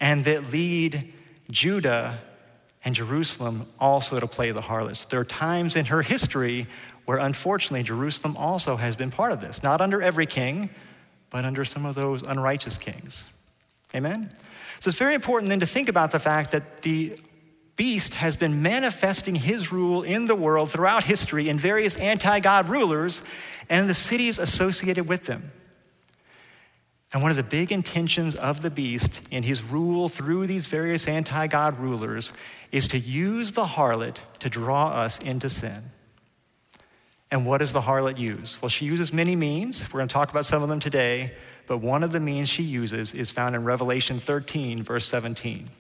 And 0.01 0.25
that 0.27 0.53
lead 0.53 1.13
Judah 1.51 2.21
and 2.85 2.95
Jerusalem 2.95 3.67
also 3.81 4.21
to 4.21 4.29
play 4.29 4.53
the 4.53 4.61
harlots. 4.61 5.05
There 5.05 5.19
are 5.19 5.25
times 5.25 5.75
in 5.75 5.87
her 5.87 6.03
history 6.03 6.69
where 7.05 7.19
unfortunately 7.19 7.83
Jerusalem 7.83 8.37
also 8.37 8.77
has 8.77 8.95
been 8.95 9.11
part 9.11 9.33
of 9.33 9.41
this, 9.41 9.61
not 9.61 9.81
under 9.81 10.01
every 10.01 10.27
king, 10.27 10.71
but 11.31 11.45
under 11.45 11.65
some 11.65 11.85
of 11.85 11.97
those 11.97 12.23
unrighteous 12.23 12.77
kings. 12.77 13.27
Amen? 13.93 14.33
So 14.85 14.91
it's 14.91 14.99
very 14.99 15.15
important 15.15 15.49
then 15.49 15.61
to 15.61 15.67
think 15.67 15.89
about 15.89 16.11
the 16.11 16.19
fact 16.19 16.51
that 16.51 16.83
the 16.83 17.19
beast 17.75 18.17
has 18.17 18.37
been 18.37 18.61
manifesting 18.61 19.35
his 19.35 19.73
rule 19.73 20.03
in 20.03 20.27
the 20.27 20.35
world 20.35 20.71
throughout 20.71 21.05
history 21.05 21.49
in 21.49 21.59
various 21.59 21.97
anti 21.97 22.39
God 22.41 22.69
rulers 22.69 23.23
and 23.71 23.89
the 23.89 23.95
cities 23.95 24.39
associated 24.39 25.09
with 25.09 25.25
them. 25.25 25.53
And 27.15 27.23
one 27.23 27.31
of 27.31 27.39
the 27.39 27.43
big 27.43 27.73
intentions 27.73 28.35
of 28.35 28.61
the 28.61 28.69
beast 28.69 29.23
in 29.31 29.45
his 29.45 29.63
rule 29.63 30.11
through 30.11 30.49
these 30.49 30.67
various 30.67 31.09
anti 31.09 31.47
God 31.47 31.79
rulers 31.79 32.35
is 32.71 32.87
to 32.89 32.99
use 32.99 33.53
the 33.53 33.65
harlot 33.65 34.19
to 34.41 34.51
draw 34.51 34.89
us 34.89 35.19
into 35.19 35.49
sin. 35.49 35.85
And 37.35 37.45
what 37.45 37.59
does 37.59 37.75
the 37.75 37.83
harlot 37.83 38.17
use? 38.17 38.57
Well, 38.63 38.71
she 38.71 38.87
uses 38.87 39.13
many 39.13 39.37
means. 39.37 39.93
We're 39.93 39.99
going 39.99 40.09
to 40.09 40.13
talk 40.13 40.31
about 40.31 40.47
some 40.47 40.63
of 40.63 40.71
them 40.71 40.81
today 40.81 41.35
but 41.67 41.79
one 41.79 42.03
of 42.03 42.13
the 42.13 42.21
means 42.21 42.49
she 42.49 42.63
uses 42.63 43.15
is 43.15 43.31
found 43.31 43.55
in 43.55 43.65
Revelation 43.65 44.19
13, 44.19 44.83
verse 44.83 45.07
17. 45.07 45.71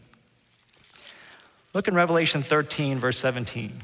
Look 1.74 1.88
in 1.88 1.94
Revelation 1.94 2.42
13, 2.42 2.98
verse 2.98 3.18
17. 3.18 3.80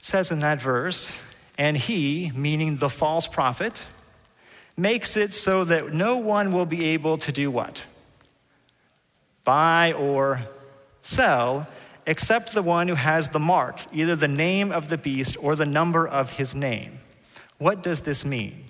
says 0.00 0.30
in 0.30 0.38
that 0.38 0.62
verse, 0.62 1.20
and 1.58 1.76
he, 1.76 2.30
meaning 2.32 2.76
the 2.76 2.88
false 2.88 3.26
prophet, 3.26 3.84
makes 4.76 5.16
it 5.16 5.34
so 5.34 5.64
that 5.64 5.92
no 5.92 6.16
one 6.16 6.52
will 6.52 6.64
be 6.64 6.84
able 6.84 7.18
to 7.18 7.32
do 7.32 7.50
what? 7.50 7.82
Buy 9.42 9.92
or 9.94 10.42
sell, 11.06 11.66
except 12.06 12.52
the 12.52 12.62
one 12.62 12.88
who 12.88 12.94
has 12.94 13.28
the 13.28 13.38
mark, 13.38 13.80
either 13.92 14.16
the 14.16 14.28
name 14.28 14.72
of 14.72 14.88
the 14.88 14.98
beast 14.98 15.36
or 15.40 15.56
the 15.56 15.66
number 15.66 16.06
of 16.06 16.30
his 16.32 16.54
name. 16.54 17.00
What 17.58 17.82
does 17.82 18.02
this 18.02 18.24
mean? 18.24 18.64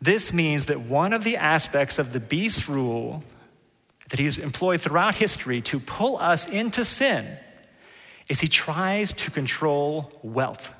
This 0.00 0.32
means 0.32 0.66
that 0.66 0.80
one 0.80 1.12
of 1.12 1.24
the 1.24 1.36
aspects 1.36 1.98
of 1.98 2.12
the 2.12 2.20
beast's 2.20 2.68
rule 2.68 3.22
that 4.08 4.18
he's 4.18 4.38
employed 4.38 4.80
throughout 4.80 5.16
history 5.16 5.60
to 5.62 5.80
pull 5.80 6.16
us 6.18 6.48
into 6.48 6.84
sin 6.84 7.26
is 8.28 8.40
he 8.40 8.48
tries 8.48 9.12
to 9.12 9.30
control 9.30 10.12
wealth, 10.22 10.70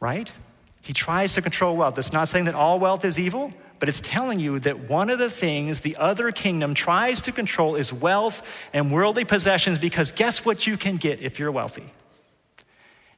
right? 0.00 0.32
He 0.80 0.92
tries 0.92 1.34
to 1.34 1.42
control 1.42 1.76
wealth. 1.76 1.98
It's 1.98 2.12
not 2.12 2.28
saying 2.28 2.46
that 2.46 2.54
all 2.54 2.78
wealth 2.78 3.04
is 3.04 3.18
evil, 3.18 3.50
but 3.78 3.88
it's 3.88 4.00
telling 4.00 4.40
you 4.40 4.58
that 4.60 4.88
one 4.88 5.10
of 5.10 5.18
the 5.18 5.30
things 5.30 5.80
the 5.80 5.96
other 5.96 6.32
kingdom 6.32 6.74
tries 6.74 7.20
to 7.22 7.32
control 7.32 7.76
is 7.76 7.92
wealth 7.92 8.68
and 8.72 8.92
worldly 8.92 9.24
possessions 9.24 9.78
because 9.78 10.12
guess 10.12 10.44
what 10.44 10.66
you 10.66 10.76
can 10.76 10.96
get 10.96 11.20
if 11.20 11.38
you're 11.38 11.52
wealthy? 11.52 11.90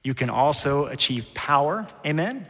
You 0.03 0.15
can 0.15 0.31
also 0.31 0.87
achieve 0.87 1.27
power, 1.35 1.87
amen? 2.07 2.47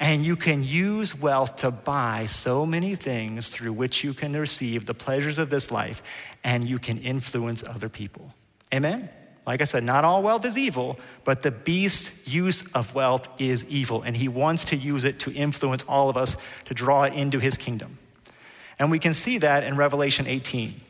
And 0.00 0.24
you 0.24 0.36
can 0.36 0.64
use 0.64 1.14
wealth 1.14 1.56
to 1.56 1.70
buy 1.70 2.26
so 2.26 2.66
many 2.66 2.94
things 2.94 3.48
through 3.48 3.72
which 3.72 4.02
you 4.02 4.14
can 4.14 4.34
receive 4.34 4.86
the 4.86 4.94
pleasures 4.94 5.38
of 5.38 5.48
this 5.48 5.70
life 5.70 6.02
and 6.42 6.68
you 6.68 6.78
can 6.78 6.98
influence 6.98 7.62
other 7.62 7.88
people. 7.88 8.34
Amen? 8.74 9.08
Like 9.46 9.60
I 9.60 9.64
said, 9.64 9.82
not 9.82 10.04
all 10.04 10.22
wealth 10.22 10.44
is 10.44 10.56
evil, 10.56 10.98
but 11.24 11.42
the 11.42 11.50
beast's 11.50 12.32
use 12.32 12.62
of 12.74 12.94
wealth 12.94 13.28
is 13.38 13.64
evil, 13.64 14.02
and 14.02 14.16
he 14.16 14.28
wants 14.28 14.64
to 14.66 14.76
use 14.76 15.04
it 15.04 15.18
to 15.20 15.32
influence 15.32 15.82
all 15.88 16.08
of 16.08 16.16
us 16.16 16.36
to 16.66 16.74
draw 16.74 17.02
it 17.04 17.12
into 17.12 17.40
his 17.40 17.56
kingdom. 17.56 17.98
And 18.78 18.90
we 18.90 18.98
can 18.98 19.14
see 19.14 19.38
that 19.38 19.64
in 19.64 19.76
Revelation 19.76 20.26
18. 20.26 20.80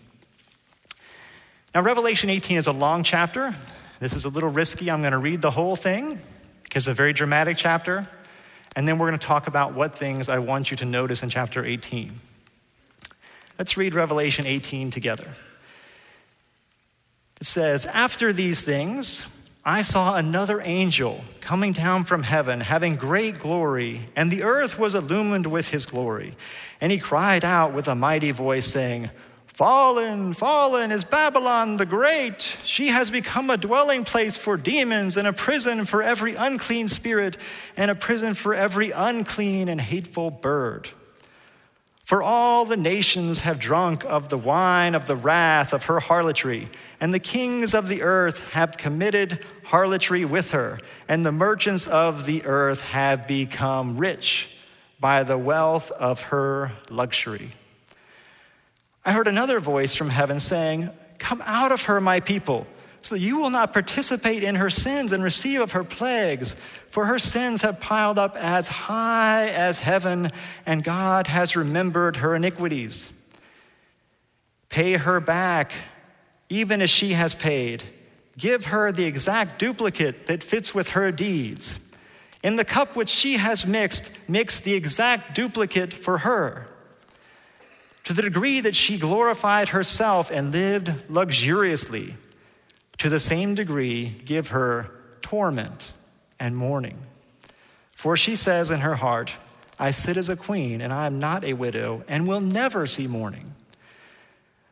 Now, 1.74 1.80
Revelation 1.80 2.28
18 2.28 2.58
is 2.58 2.66
a 2.66 2.72
long 2.72 3.02
chapter. 3.02 3.54
This 3.98 4.14
is 4.14 4.26
a 4.26 4.28
little 4.28 4.50
risky. 4.50 4.90
I'm 4.90 5.00
going 5.00 5.12
to 5.12 5.18
read 5.18 5.40
the 5.40 5.50
whole 5.50 5.76
thing 5.76 6.20
because 6.64 6.86
it's 6.86 6.92
a 6.92 6.94
very 6.94 7.14
dramatic 7.14 7.56
chapter. 7.56 8.06
And 8.76 8.86
then 8.86 8.98
we're 8.98 9.08
going 9.08 9.18
to 9.18 9.26
talk 9.26 9.46
about 9.46 9.74
what 9.74 9.94
things 9.94 10.28
I 10.28 10.38
want 10.38 10.70
you 10.70 10.76
to 10.78 10.84
notice 10.84 11.22
in 11.22 11.30
chapter 11.30 11.64
18. 11.64 12.20
Let's 13.58 13.76
read 13.76 13.94
Revelation 13.94 14.46
18 14.46 14.90
together. 14.90 15.34
It 17.42 17.46
says, 17.46 17.86
After 17.86 18.32
these 18.32 18.60
things, 18.60 19.26
I 19.64 19.82
saw 19.82 20.14
another 20.14 20.60
angel 20.62 21.24
coming 21.40 21.72
down 21.72 22.04
from 22.04 22.22
heaven, 22.22 22.60
having 22.60 22.94
great 22.94 23.40
glory, 23.40 24.02
and 24.14 24.30
the 24.30 24.44
earth 24.44 24.78
was 24.78 24.94
illumined 24.94 25.48
with 25.48 25.70
his 25.70 25.84
glory. 25.84 26.36
And 26.80 26.92
he 26.92 26.98
cried 26.98 27.44
out 27.44 27.72
with 27.72 27.88
a 27.88 27.96
mighty 27.96 28.30
voice, 28.30 28.66
saying, 28.66 29.10
Fallen, 29.48 30.34
fallen 30.34 30.92
is 30.92 31.02
Babylon 31.02 31.78
the 31.78 31.84
Great. 31.84 32.58
She 32.62 32.86
has 32.90 33.10
become 33.10 33.50
a 33.50 33.56
dwelling 33.56 34.04
place 34.04 34.36
for 34.36 34.56
demons 34.56 35.16
and 35.16 35.26
a 35.26 35.32
prison 35.32 35.84
for 35.84 36.00
every 36.00 36.36
unclean 36.36 36.86
spirit 36.86 37.36
and 37.76 37.90
a 37.90 37.96
prison 37.96 38.34
for 38.34 38.54
every 38.54 38.92
unclean 38.92 39.68
and 39.68 39.80
hateful 39.80 40.30
bird. 40.30 40.90
For 42.12 42.22
all 42.22 42.66
the 42.66 42.76
nations 42.76 43.40
have 43.40 43.58
drunk 43.58 44.04
of 44.04 44.28
the 44.28 44.36
wine 44.36 44.94
of 44.94 45.06
the 45.06 45.16
wrath 45.16 45.72
of 45.72 45.84
her 45.84 45.98
harlotry, 45.98 46.68
and 47.00 47.14
the 47.14 47.18
kings 47.18 47.72
of 47.72 47.88
the 47.88 48.02
earth 48.02 48.52
have 48.52 48.76
committed 48.76 49.42
harlotry 49.64 50.26
with 50.26 50.50
her, 50.50 50.78
and 51.08 51.24
the 51.24 51.32
merchants 51.32 51.86
of 51.86 52.26
the 52.26 52.44
earth 52.44 52.82
have 52.82 53.26
become 53.26 53.96
rich 53.96 54.50
by 55.00 55.22
the 55.22 55.38
wealth 55.38 55.90
of 55.92 56.20
her 56.24 56.72
luxury. 56.90 57.52
I 59.06 59.12
heard 59.12 59.26
another 59.26 59.58
voice 59.58 59.94
from 59.94 60.10
heaven 60.10 60.38
saying, 60.38 60.90
Come 61.16 61.42
out 61.46 61.72
of 61.72 61.86
her, 61.86 61.98
my 61.98 62.20
people 62.20 62.66
so 63.02 63.16
that 63.16 63.20
you 63.20 63.38
will 63.38 63.50
not 63.50 63.72
participate 63.72 64.44
in 64.44 64.54
her 64.54 64.70
sins 64.70 65.12
and 65.12 65.22
receive 65.22 65.60
of 65.60 65.72
her 65.72 65.84
plagues. 65.84 66.54
For 66.88 67.06
her 67.06 67.18
sins 67.18 67.62
have 67.62 67.80
piled 67.80 68.18
up 68.18 68.36
as 68.36 68.68
high 68.68 69.48
as 69.48 69.80
heaven, 69.80 70.30
and 70.64 70.84
God 70.84 71.26
has 71.26 71.56
remembered 71.56 72.16
her 72.16 72.34
iniquities. 72.34 73.12
Pay 74.68 74.94
her 74.94 75.20
back, 75.20 75.72
even 76.48 76.80
as 76.80 76.90
she 76.90 77.12
has 77.12 77.34
paid. 77.34 77.82
Give 78.38 78.66
her 78.66 78.92
the 78.92 79.04
exact 79.04 79.58
duplicate 79.58 80.26
that 80.26 80.42
fits 80.42 80.74
with 80.74 80.90
her 80.90 81.12
deeds. 81.12 81.78
In 82.42 82.56
the 82.56 82.64
cup 82.64 82.96
which 82.96 83.08
she 83.08 83.36
has 83.36 83.66
mixed, 83.66 84.12
mix 84.28 84.60
the 84.60 84.74
exact 84.74 85.34
duplicate 85.34 85.92
for 85.92 86.18
her. 86.18 86.68
To 88.04 88.12
the 88.12 88.22
degree 88.22 88.60
that 88.60 88.74
she 88.74 88.98
glorified 88.98 89.68
herself 89.68 90.30
and 90.30 90.50
lived 90.50 90.92
luxuriously, 91.08 92.16
to 92.98 93.08
the 93.08 93.20
same 93.20 93.54
degree, 93.54 94.20
give 94.24 94.48
her 94.48 94.90
torment 95.20 95.92
and 96.38 96.56
mourning. 96.56 96.98
For 97.92 98.16
she 98.16 98.36
says 98.36 98.70
in 98.70 98.80
her 98.80 98.96
heart, 98.96 99.32
I 99.78 99.90
sit 99.90 100.16
as 100.16 100.28
a 100.28 100.36
queen, 100.36 100.80
and 100.80 100.92
I 100.92 101.06
am 101.06 101.18
not 101.18 101.44
a 101.44 101.54
widow, 101.54 102.04
and 102.06 102.28
will 102.28 102.40
never 102.40 102.86
see 102.86 103.06
mourning. 103.06 103.54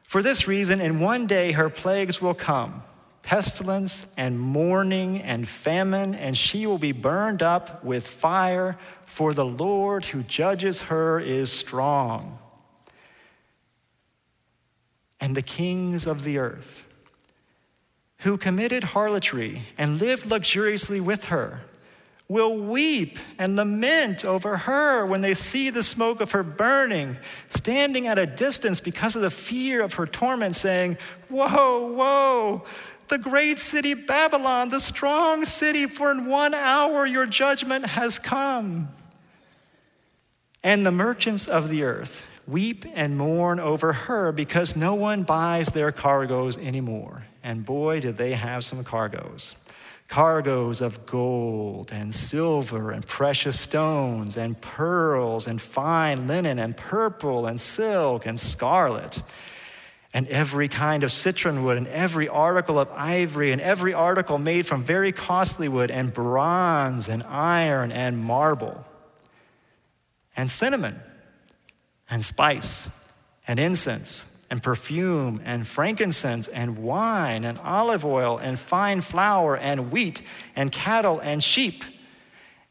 For 0.03 0.23
this 0.23 0.49
reason, 0.49 0.81
in 0.81 1.01
one 1.01 1.27
day 1.27 1.53
her 1.53 1.71
plagues 1.71 2.21
will 2.21 2.35
come 2.35 2.83
pestilence 3.23 4.09
and 4.17 4.41
mourning 4.41 5.19
and 5.19 5.49
famine, 5.49 6.15
and 6.15 6.37
she 6.37 6.67
will 6.67 6.79
be 6.79 6.93
burned 6.93 7.43
up 7.43 7.85
with 7.85 8.07
fire, 8.07 8.77
for 9.07 9.35
the 9.35 9.45
Lord 9.45 10.07
who 10.07 10.23
judges 10.23 10.83
her 10.83 11.21
is 11.21 11.53
strong. 11.53 12.39
And 15.21 15.37
the 15.37 15.43
kings 15.43 16.07
of 16.07 16.25
the 16.25 16.39
earth, 16.39 16.85
who 18.21 18.37
committed 18.37 18.85
harlotry 18.85 19.67
and 19.77 20.01
lived 20.01 20.31
luxuriously 20.31 21.01
with 21.01 21.27
her 21.27 21.61
will 22.31 22.57
weep 22.57 23.19
and 23.39 23.57
lament 23.57 24.25
over 24.25 24.57
her 24.57 25.05
when 25.05 25.21
they 25.21 25.35
see 25.35 25.69
the 25.69 25.83
smoke 25.83 26.21
of 26.21 26.31
her 26.31 26.45
burning, 26.45 27.17
standing 27.49 28.07
at 28.07 28.21
a 28.21 28.25
distance 28.25 28.79
because 28.79 29.17
of 29.17 29.23
the 29.23 29.31
fear 29.31 29.83
of 29.83 29.95
her 29.95 30.07
torment, 30.07 30.55
saying, 30.55 30.97
Woe, 31.29 31.93
woe, 31.93 32.65
the 33.09 33.19
great 33.19 33.59
city 33.59 33.95
Babylon, 33.95 34.69
the 34.69 34.79
strong 34.79 35.45
city, 35.45 35.87
for 35.87 36.13
in 36.13 36.27
one 36.27 36.55
hour 36.55 37.05
your 37.05 37.27
judgment 37.27 37.85
has 37.85 38.21
come. 38.21 38.89
And 40.63 40.87
the 40.87 40.93
merchants 40.93 41.49
of 41.49 41.69
the 41.69 41.83
earth 41.83 42.25
weep 42.47 42.85
and 42.95 43.19
mourn 43.19 43.59
over 43.59 43.93
her 43.93 44.31
because 44.31 44.77
no 44.77 44.95
one 44.95 45.25
buys 45.25 45.69
their 45.69 45.91
cargoes 45.91 46.57
anymore. 46.59 47.25
And 47.43 47.65
boy, 47.65 48.01
did 48.01 48.17
they 48.17 48.33
have 48.33 48.65
some 48.65 48.85
cargoes. 48.85 49.55
Cargoes 50.09 50.81
of 50.81 51.07
gold 51.07 51.91
and 51.93 52.15
silver 52.15 52.91
and 52.91 53.07
precious 53.07 53.61
stones 53.61 54.37
and 54.37 54.61
pearls 54.61 55.47
and 55.47 55.61
fine 55.61 56.27
linen 56.27 56.59
and 56.59 56.77
purple 56.77 57.47
and 57.47 57.61
silk 57.61 58.27
and 58.27 58.39
scarlet 58.39 59.23
and 60.13 60.27
every 60.29 60.69
kind 60.69 61.05
of 61.05 61.13
citron 61.13 61.63
wood 61.63 61.77
and 61.77 61.87
every 61.87 62.29
article 62.29 62.79
of 62.79 62.91
ivory 62.91 63.53
and 63.53 63.61
every 63.61 63.95
article 63.95 64.39
made 64.39 64.67
from 64.67 64.83
very 64.83 65.13
costly 65.13 65.69
wood 65.69 65.91
and 65.91 66.13
bronze 66.13 67.09
and 67.09 67.23
iron 67.25 67.93
and 67.93 68.19
marble 68.19 68.85
and 70.37 70.51
cinnamon 70.51 70.99
and 72.09 72.25
spice 72.25 72.89
and 73.47 73.61
incense 73.61 74.27
and 74.51 74.63
perfume 74.63 75.41
and 75.45 75.67
frankincense 75.67 76.49
and 76.49 76.79
wine 76.79 77.45
and 77.45 77.59
olive 77.61 78.05
oil 78.05 78.37
and 78.37 78.59
fine 78.59 79.01
flour 79.01 79.57
and 79.57 79.93
wheat 79.93 80.23
and 80.57 80.73
cattle 80.73 81.21
and 81.21 81.43
sheep 81.43 81.85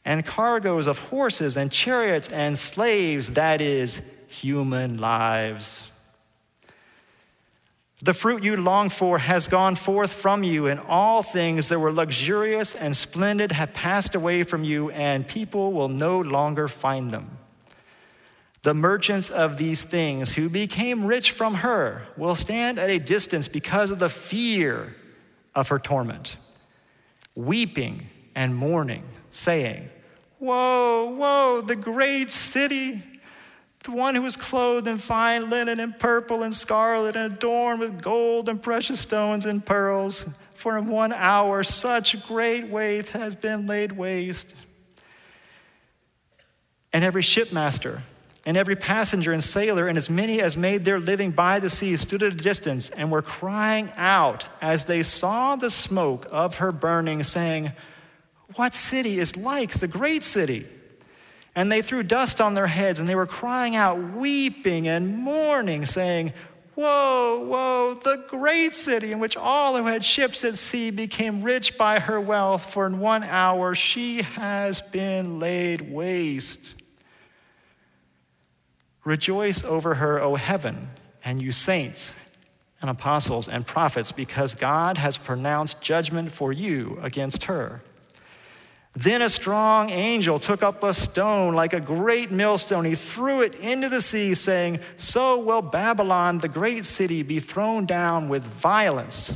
and 0.05 0.25
cargoes 0.25 0.87
of 0.87 0.97
horses 0.97 1.55
and 1.55 1.71
chariots 1.71 2.29
and 2.29 2.57
slaves, 2.57 3.31
that 3.31 3.61
is, 3.61 4.01
human 4.27 4.97
lives. 4.97 5.85
The 8.01 8.13
fruit 8.13 8.43
you 8.43 8.55
long 8.55 8.89
for 8.89 9.17
has 9.17 9.49
gone 9.49 9.75
forth 9.75 10.13
from 10.13 10.41
you, 10.41 10.67
and 10.67 10.79
all 10.79 11.21
things 11.21 11.67
that 11.67 11.79
were 11.79 11.91
luxurious 11.91 12.73
and 12.73 12.95
splendid 12.95 13.51
have 13.51 13.73
passed 13.73 14.15
away 14.15 14.43
from 14.43 14.63
you, 14.63 14.89
and 14.91 15.27
people 15.27 15.73
will 15.73 15.89
no 15.89 16.21
longer 16.21 16.69
find 16.69 17.11
them. 17.11 17.38
The 18.61 18.73
merchants 18.73 19.29
of 19.29 19.57
these 19.57 19.83
things 19.83 20.35
who 20.35 20.49
became 20.49 21.05
rich 21.05 21.31
from 21.31 21.55
her 21.55 22.07
will 22.17 22.35
stand 22.35 22.77
at 22.77 22.89
a 22.89 22.99
distance 22.99 23.47
because 23.47 23.89
of 23.89 23.99
the 23.99 24.09
fear 24.09 24.95
of 25.55 25.69
her 25.69 25.79
torment, 25.79 26.35
weeping 27.35 28.07
and 28.35 28.55
mourning, 28.55 29.03
saying, 29.31 29.89
Woe, 30.39 31.15
woe, 31.17 31.61
the 31.61 31.75
great 31.75 32.31
city, 32.31 33.03
the 33.83 33.91
one 33.91 34.15
who 34.15 34.21
was 34.21 34.35
clothed 34.35 34.87
in 34.87 34.97
fine 34.97 35.49
linen 35.49 35.79
and 35.79 35.97
purple 35.97 36.43
and 36.43 36.53
scarlet 36.53 37.15
and 37.15 37.33
adorned 37.33 37.79
with 37.79 38.01
gold 38.01 38.49
and 38.49 38.61
precious 38.61 38.99
stones 38.99 39.45
and 39.45 39.65
pearls 39.65 40.25
for 40.53 40.77
in 40.77 40.87
one 40.87 41.13
hour 41.13 41.63
such 41.63 42.25
great 42.27 42.67
wealth 42.67 43.09
has 43.09 43.35
been 43.35 43.65
laid 43.65 43.93
waste. 43.93 44.53
And 46.91 47.05
every 47.05 47.21
shipmaster 47.21 48.01
and 48.49 48.57
every 48.57 48.75
passenger 48.75 49.31
and 49.31 49.43
sailor, 49.43 49.87
and 49.87 49.95
as 49.95 50.09
many 50.09 50.41
as 50.41 50.57
made 50.57 50.83
their 50.83 50.99
living 50.99 51.29
by 51.29 51.59
the 51.59 51.69
sea, 51.69 51.95
stood 51.95 52.23
at 52.23 52.33
a 52.33 52.35
distance 52.35 52.89
and 52.89 53.11
were 53.11 53.21
crying 53.21 53.91
out 53.95 54.47
as 54.59 54.85
they 54.85 55.03
saw 55.03 55.55
the 55.55 55.69
smoke 55.69 56.25
of 56.31 56.55
her 56.55 56.71
burning, 56.71 57.21
saying, 57.21 57.71
What 58.55 58.73
city 58.73 59.19
is 59.19 59.37
like 59.37 59.73
the 59.73 59.87
great 59.87 60.23
city? 60.23 60.65
And 61.53 61.71
they 61.71 61.83
threw 61.83 62.01
dust 62.01 62.41
on 62.41 62.55
their 62.55 62.65
heads, 62.65 62.99
and 62.99 63.07
they 63.07 63.13
were 63.13 63.27
crying 63.27 63.75
out, 63.75 64.15
weeping 64.15 64.87
and 64.87 65.15
mourning, 65.15 65.85
saying, 65.85 66.33
Woe, 66.75 67.45
woe, 67.47 67.99
the 68.03 68.25
great 68.29 68.73
city 68.73 69.11
in 69.11 69.19
which 69.19 69.37
all 69.37 69.77
who 69.77 69.85
had 69.85 70.03
ships 70.03 70.43
at 70.43 70.57
sea 70.57 70.89
became 70.89 71.43
rich 71.43 71.77
by 71.77 71.99
her 71.99 72.19
wealth, 72.19 72.73
for 72.73 72.87
in 72.87 72.97
one 72.97 73.23
hour 73.23 73.75
she 73.75 74.23
has 74.23 74.81
been 74.81 75.37
laid 75.37 75.93
waste. 75.93 76.78
Rejoice 79.03 79.63
over 79.63 79.95
her, 79.95 80.21
O 80.21 80.35
heaven, 80.35 80.89
and 81.23 81.41
you 81.41 81.51
saints 81.51 82.15
and 82.81 82.89
apostles 82.89 83.49
and 83.49 83.67
prophets, 83.67 84.11
because 84.11 84.55
God 84.55 84.97
has 84.97 85.17
pronounced 85.17 85.81
judgment 85.81 86.31
for 86.31 86.53
you 86.53 86.97
against 87.01 87.45
her. 87.45 87.81
Then 88.93 89.21
a 89.21 89.29
strong 89.29 89.89
angel 89.89 90.39
took 90.39 90.63
up 90.63 90.83
a 90.83 90.93
stone 90.93 91.53
like 91.53 91.73
a 91.73 91.79
great 91.79 92.31
millstone. 92.31 92.85
He 92.85 92.95
threw 92.95 93.41
it 93.41 93.55
into 93.55 93.87
the 93.87 94.01
sea, 94.01 94.33
saying, 94.33 94.79
So 94.97 95.39
will 95.39 95.61
Babylon, 95.61 96.39
the 96.39 96.47
great 96.47 96.85
city, 96.85 97.21
be 97.21 97.39
thrown 97.39 97.85
down 97.85 98.29
with 98.29 98.43
violence 98.43 99.35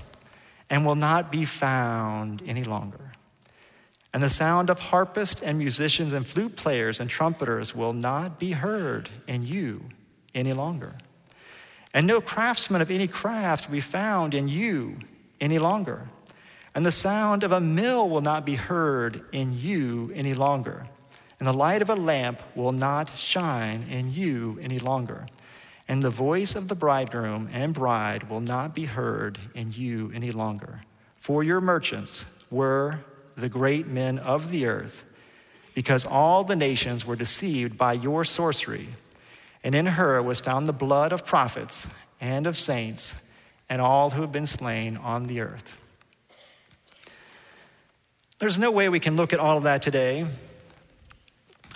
and 0.69 0.85
will 0.85 0.95
not 0.95 1.31
be 1.31 1.45
found 1.45 2.41
any 2.47 2.63
longer. 2.63 3.02
And 4.13 4.21
the 4.21 4.29
sound 4.29 4.69
of 4.69 4.79
harpists 4.79 5.41
and 5.41 5.57
musicians 5.57 6.13
and 6.13 6.27
flute 6.27 6.55
players 6.55 6.99
and 6.99 7.09
trumpeters 7.09 7.73
will 7.73 7.93
not 7.93 8.39
be 8.39 8.51
heard 8.51 9.09
in 9.27 9.45
you 9.45 9.89
any 10.35 10.53
longer. 10.53 10.95
And 11.93 12.05
no 12.05 12.21
craftsman 12.21 12.81
of 12.81 12.91
any 12.91 13.07
craft 13.07 13.67
will 13.67 13.73
be 13.73 13.79
found 13.79 14.33
in 14.33 14.47
you 14.47 14.99
any 15.41 15.57
longer 15.59 16.09
and 16.75 16.85
the 16.85 16.91
sound 16.91 17.43
of 17.43 17.51
a 17.51 17.61
mill 17.61 18.09
will 18.09 18.21
not 18.21 18.45
be 18.45 18.55
heard 18.55 19.25
in 19.31 19.57
you 19.57 20.11
any 20.15 20.33
longer. 20.33 20.87
And 21.39 21.47
the 21.47 21.53
light 21.53 21.81
of 21.81 21.89
a 21.89 21.95
lamp 21.95 22.41
will 22.55 22.71
not 22.71 23.17
shine 23.17 23.83
in 23.89 24.11
you 24.11 24.59
any 24.61 24.79
longer. 24.79 25.27
And 25.87 26.01
the 26.01 26.09
voice 26.09 26.55
of 26.55 26.69
the 26.69 26.75
bridegroom 26.75 27.49
and 27.51 27.73
bride 27.73 28.29
will 28.29 28.39
not 28.39 28.73
be 28.73 28.85
heard 28.85 29.37
in 29.53 29.71
you 29.71 30.11
any 30.15 30.31
longer. 30.31 30.81
For 31.19 31.43
your 31.43 31.61
merchants 31.61 32.25
were 32.49 33.01
the 33.35 33.49
great 33.49 33.87
men 33.87 34.19
of 34.19 34.49
the 34.49 34.67
earth, 34.67 35.05
because 35.73 36.05
all 36.05 36.43
the 36.43 36.55
nations 36.55 37.05
were 37.05 37.15
deceived 37.15 37.77
by 37.77 37.93
your 37.93 38.23
sorcery. 38.23 38.89
And 39.63 39.73
in 39.73 39.85
her 39.85 40.21
was 40.21 40.39
found 40.39 40.67
the 40.67 40.73
blood 40.73 41.11
of 41.11 41.25
prophets 41.25 41.89
and 42.19 42.45
of 42.45 42.57
saints 42.57 43.15
and 43.69 43.81
all 43.81 44.11
who 44.11 44.21
have 44.21 44.31
been 44.31 44.45
slain 44.45 44.97
on 44.97 45.27
the 45.27 45.39
earth. 45.39 45.77
There's 48.39 48.57
no 48.57 48.71
way 48.71 48.89
we 48.89 48.99
can 48.99 49.15
look 49.15 49.31
at 49.31 49.39
all 49.39 49.57
of 49.57 49.63
that 49.63 49.81
today, 49.81 50.25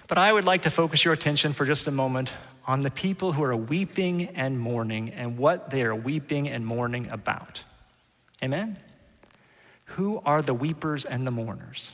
but 0.07 0.17
I 0.17 0.31
would 0.33 0.45
like 0.45 0.63
to 0.63 0.69
focus 0.69 1.05
your 1.05 1.13
attention 1.13 1.53
for 1.53 1.65
just 1.65 1.87
a 1.87 1.91
moment 1.91 2.33
on 2.65 2.81
the 2.81 2.91
people 2.91 3.31
who 3.31 3.43
are 3.43 3.55
weeping 3.55 4.27
and 4.27 4.59
mourning 4.59 5.09
and 5.11 5.37
what 5.37 5.69
they 5.69 5.83
are 5.83 5.95
weeping 5.95 6.49
and 6.49 6.65
mourning 6.65 7.09
about. 7.09 7.63
Amen? 8.43 8.77
Who 9.97 10.21
are 10.25 10.43
the 10.43 10.53
weepers 10.53 11.05
and 11.05 11.25
the 11.25 11.31
mourners? 11.31 11.91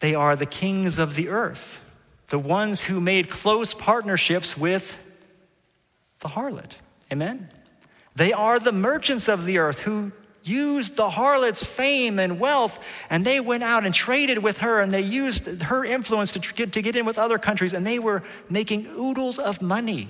They 0.00 0.16
are 0.16 0.34
the 0.34 0.46
kings 0.46 0.98
of 0.98 1.14
the 1.14 1.28
earth, 1.28 1.80
the 2.26 2.40
ones 2.40 2.82
who 2.82 3.00
made 3.00 3.30
close 3.30 3.72
partnerships 3.72 4.58
with 4.58 5.00
the 6.18 6.30
harlot. 6.30 6.78
Amen? 7.12 7.48
They 8.16 8.32
are 8.32 8.58
the 8.58 8.72
merchants 8.72 9.28
of 9.28 9.44
the 9.44 9.58
earth 9.58 9.78
who 9.80 10.10
used 10.42 10.96
the 10.96 11.08
harlot's 11.08 11.62
fame 11.62 12.18
and 12.18 12.40
wealth, 12.40 12.84
and 13.08 13.24
they 13.24 13.38
went 13.38 13.62
out 13.62 13.86
and 13.86 13.94
traded 13.94 14.38
with 14.38 14.58
her, 14.58 14.80
and 14.80 14.92
they 14.92 15.02
used 15.02 15.62
her 15.62 15.84
influence 15.84 16.32
to 16.32 16.40
get, 16.40 16.72
to 16.72 16.82
get 16.82 16.96
in 16.96 17.06
with 17.06 17.16
other 17.16 17.38
countries, 17.38 17.72
and 17.72 17.86
they 17.86 18.00
were 18.00 18.24
making 18.50 18.88
oodles 18.88 19.38
of 19.38 19.62
money 19.62 20.08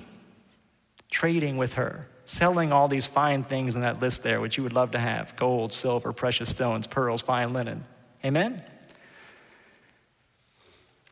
trading 1.11 1.59
with 1.59 1.74
her, 1.74 2.09
selling 2.24 2.72
all 2.72 2.88
these 2.88 3.06
fine 3.06 3.42
things 3.42 3.74
in 3.74 3.80
that 3.80 4.00
list 4.00 4.22
there, 4.22 4.40
which 4.40 4.56
you 4.56 4.62
would 4.62 4.72
love 4.72 4.92
to 4.92 4.98
have 4.98 5.35
gold, 5.37 5.72
silver, 5.72 6.12
precious 6.12 6.48
stones, 6.48 6.87
pearls, 6.87 7.20
fine 7.20 7.52
linen. 7.52 7.85
Amen? 8.24 8.62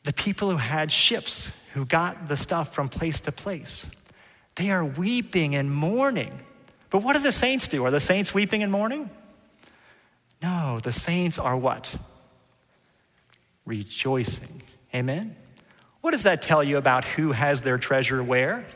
The 0.04 0.12
people 0.12 0.50
who 0.50 0.56
had 0.56 0.90
ships, 0.90 1.52
who 1.74 1.84
got 1.84 2.28
the 2.28 2.36
stuff 2.36 2.72
from 2.74 2.88
place 2.88 3.20
to 3.22 3.32
place, 3.32 3.90
they 4.54 4.70
are 4.70 4.84
weeping 4.84 5.54
and 5.54 5.70
mourning 5.70 6.44
but 6.90 7.04
what 7.04 7.16
do 7.16 7.22
the 7.22 7.32
saints 7.32 7.68
do? 7.68 7.84
Are 7.84 7.90
the 7.90 8.00
saints 8.00 8.34
weeping 8.34 8.62
and 8.62 8.70
mourning? 8.70 9.08
No, 10.42 10.80
the 10.82 10.92
saints 10.92 11.38
are 11.38 11.56
what? 11.56 11.94
Rejoicing. 13.64 14.62
Amen? 14.92 15.36
What 16.00 16.10
does 16.10 16.24
that 16.24 16.42
tell 16.42 16.64
you 16.64 16.76
about 16.76 17.04
who 17.04 17.32
has 17.32 17.60
their 17.60 17.78
treasure 17.78 18.22
where? 18.22 18.66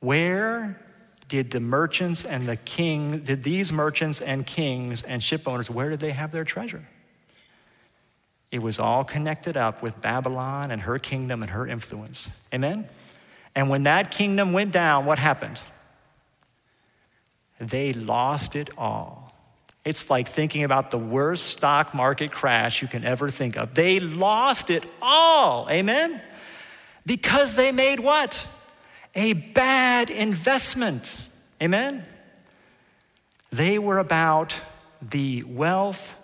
Where 0.00 0.80
did 1.28 1.52
the 1.52 1.60
merchants 1.60 2.24
and 2.24 2.46
the 2.46 2.56
king, 2.56 3.20
did 3.20 3.44
these 3.44 3.70
merchants 3.70 4.20
and 4.20 4.44
kings 4.44 5.02
and 5.02 5.22
ship 5.22 5.46
owners, 5.46 5.70
where 5.70 5.88
did 5.88 6.00
they 6.00 6.10
have 6.10 6.32
their 6.32 6.44
treasure? 6.44 6.86
It 8.50 8.60
was 8.60 8.80
all 8.80 9.04
connected 9.04 9.56
up 9.56 9.80
with 9.80 10.00
Babylon 10.00 10.72
and 10.72 10.82
her 10.82 10.98
kingdom 10.98 11.42
and 11.42 11.52
her 11.52 11.66
influence. 11.66 12.30
Amen? 12.52 12.88
And 13.54 13.70
when 13.70 13.84
that 13.84 14.10
kingdom 14.10 14.52
went 14.52 14.72
down, 14.72 15.06
what 15.06 15.18
happened? 15.20 15.60
They 17.60 17.92
lost 17.92 18.56
it 18.56 18.70
all. 18.76 19.32
It's 19.84 20.10
like 20.10 20.28
thinking 20.28 20.64
about 20.64 20.90
the 20.90 20.98
worst 20.98 21.46
stock 21.46 21.94
market 21.94 22.32
crash 22.32 22.82
you 22.82 22.88
can 22.88 23.04
ever 23.04 23.30
think 23.30 23.56
of. 23.56 23.74
They 23.74 24.00
lost 24.00 24.70
it 24.70 24.84
all. 25.00 25.68
Amen? 25.70 26.20
Because 27.06 27.54
they 27.54 27.70
made 27.70 28.00
what? 28.00 28.46
A 29.14 29.32
bad 29.32 30.10
investment. 30.10 31.16
Amen? 31.62 32.04
They 33.50 33.78
were 33.78 33.98
about 33.98 34.60
the 35.02 35.42
wealth, 35.46 36.14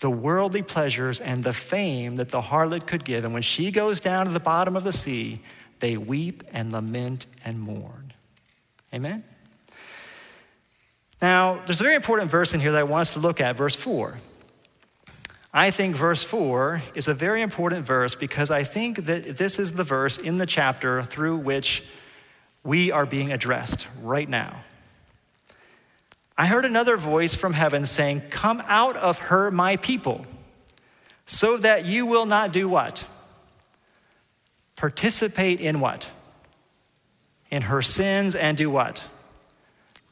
the 0.00 0.10
worldly 0.10 0.62
pleasures, 0.62 1.20
and 1.20 1.44
the 1.44 1.52
fame 1.52 2.16
that 2.16 2.30
the 2.30 2.40
harlot 2.40 2.86
could 2.86 3.04
give. 3.04 3.24
And 3.24 3.34
when 3.34 3.42
she 3.42 3.70
goes 3.70 4.00
down 4.00 4.26
to 4.26 4.32
the 4.32 4.40
bottom 4.40 4.76
of 4.76 4.84
the 4.84 4.92
sea, 4.92 5.42
they 5.80 5.96
weep 5.96 6.42
and 6.52 6.72
lament 6.72 7.26
and 7.44 7.60
mourn. 7.60 8.12
Amen? 8.94 9.24
Now, 11.20 11.60
there's 11.66 11.80
a 11.80 11.84
very 11.84 11.94
important 11.94 12.30
verse 12.30 12.54
in 12.54 12.60
here 12.60 12.72
that 12.72 12.78
I 12.78 12.82
want 12.82 13.02
us 13.02 13.12
to 13.12 13.20
look 13.20 13.40
at, 13.40 13.56
verse 13.56 13.76
4. 13.76 14.18
I 15.54 15.70
think 15.70 15.94
verse 15.94 16.24
4 16.24 16.82
is 16.94 17.08
a 17.08 17.14
very 17.14 17.42
important 17.42 17.86
verse 17.86 18.14
because 18.14 18.50
I 18.50 18.62
think 18.64 19.04
that 19.04 19.36
this 19.36 19.58
is 19.58 19.72
the 19.72 19.84
verse 19.84 20.16
in 20.16 20.38
the 20.38 20.46
chapter 20.46 21.02
through 21.02 21.36
which 21.36 21.84
we 22.64 22.92
are 22.92 23.06
being 23.06 23.32
addressed 23.32 23.88
right 24.00 24.28
now. 24.28 24.62
I 26.36 26.46
heard 26.46 26.64
another 26.64 26.96
voice 26.96 27.34
from 27.34 27.52
heaven 27.52 27.86
saying, 27.86 28.22
Come 28.30 28.62
out 28.66 28.96
of 28.96 29.18
her, 29.18 29.50
my 29.50 29.76
people, 29.76 30.26
so 31.26 31.56
that 31.58 31.84
you 31.84 32.06
will 32.06 32.26
not 32.26 32.52
do 32.52 32.68
what? 32.68 33.06
Participate 34.76 35.60
in 35.60 35.80
what? 35.80 36.10
In 37.50 37.62
her 37.62 37.82
sins 37.82 38.34
and 38.34 38.56
do 38.56 38.70
what? 38.70 39.06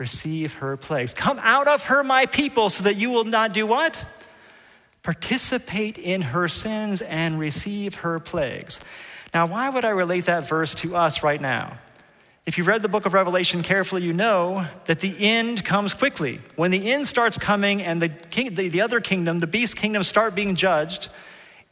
receive 0.00 0.54
her 0.54 0.78
plagues. 0.78 1.12
Come 1.12 1.38
out 1.42 1.68
of 1.68 1.84
her, 1.84 2.02
my 2.02 2.24
people, 2.24 2.70
so 2.70 2.84
that 2.84 2.96
you 2.96 3.10
will 3.10 3.24
not 3.24 3.52
do 3.52 3.66
what? 3.66 4.04
Participate 5.02 5.98
in 5.98 6.22
her 6.22 6.48
sins 6.48 7.02
and 7.02 7.38
receive 7.38 7.96
her 7.96 8.18
plagues. 8.18 8.80
Now, 9.34 9.46
why 9.46 9.68
would 9.68 9.84
I 9.84 9.90
relate 9.90 10.24
that 10.24 10.48
verse 10.48 10.74
to 10.76 10.96
us 10.96 11.22
right 11.22 11.40
now? 11.40 11.76
If 12.50 12.58
you've 12.58 12.66
read 12.66 12.82
the 12.82 12.88
book 12.88 13.06
of 13.06 13.12
Revelation 13.12 13.62
carefully, 13.62 14.02
you 14.02 14.12
know 14.12 14.66
that 14.86 14.98
the 14.98 15.14
end 15.20 15.64
comes 15.64 15.94
quickly. 15.94 16.40
When 16.56 16.72
the 16.72 16.90
end 16.90 17.06
starts 17.06 17.38
coming 17.38 17.80
and 17.80 18.02
the, 18.02 18.08
king, 18.08 18.54
the, 18.54 18.66
the 18.66 18.80
other 18.80 19.00
kingdom, 19.00 19.38
the 19.38 19.46
beast 19.46 19.76
kingdom, 19.76 20.02
start 20.02 20.34
being 20.34 20.56
judged, 20.56 21.10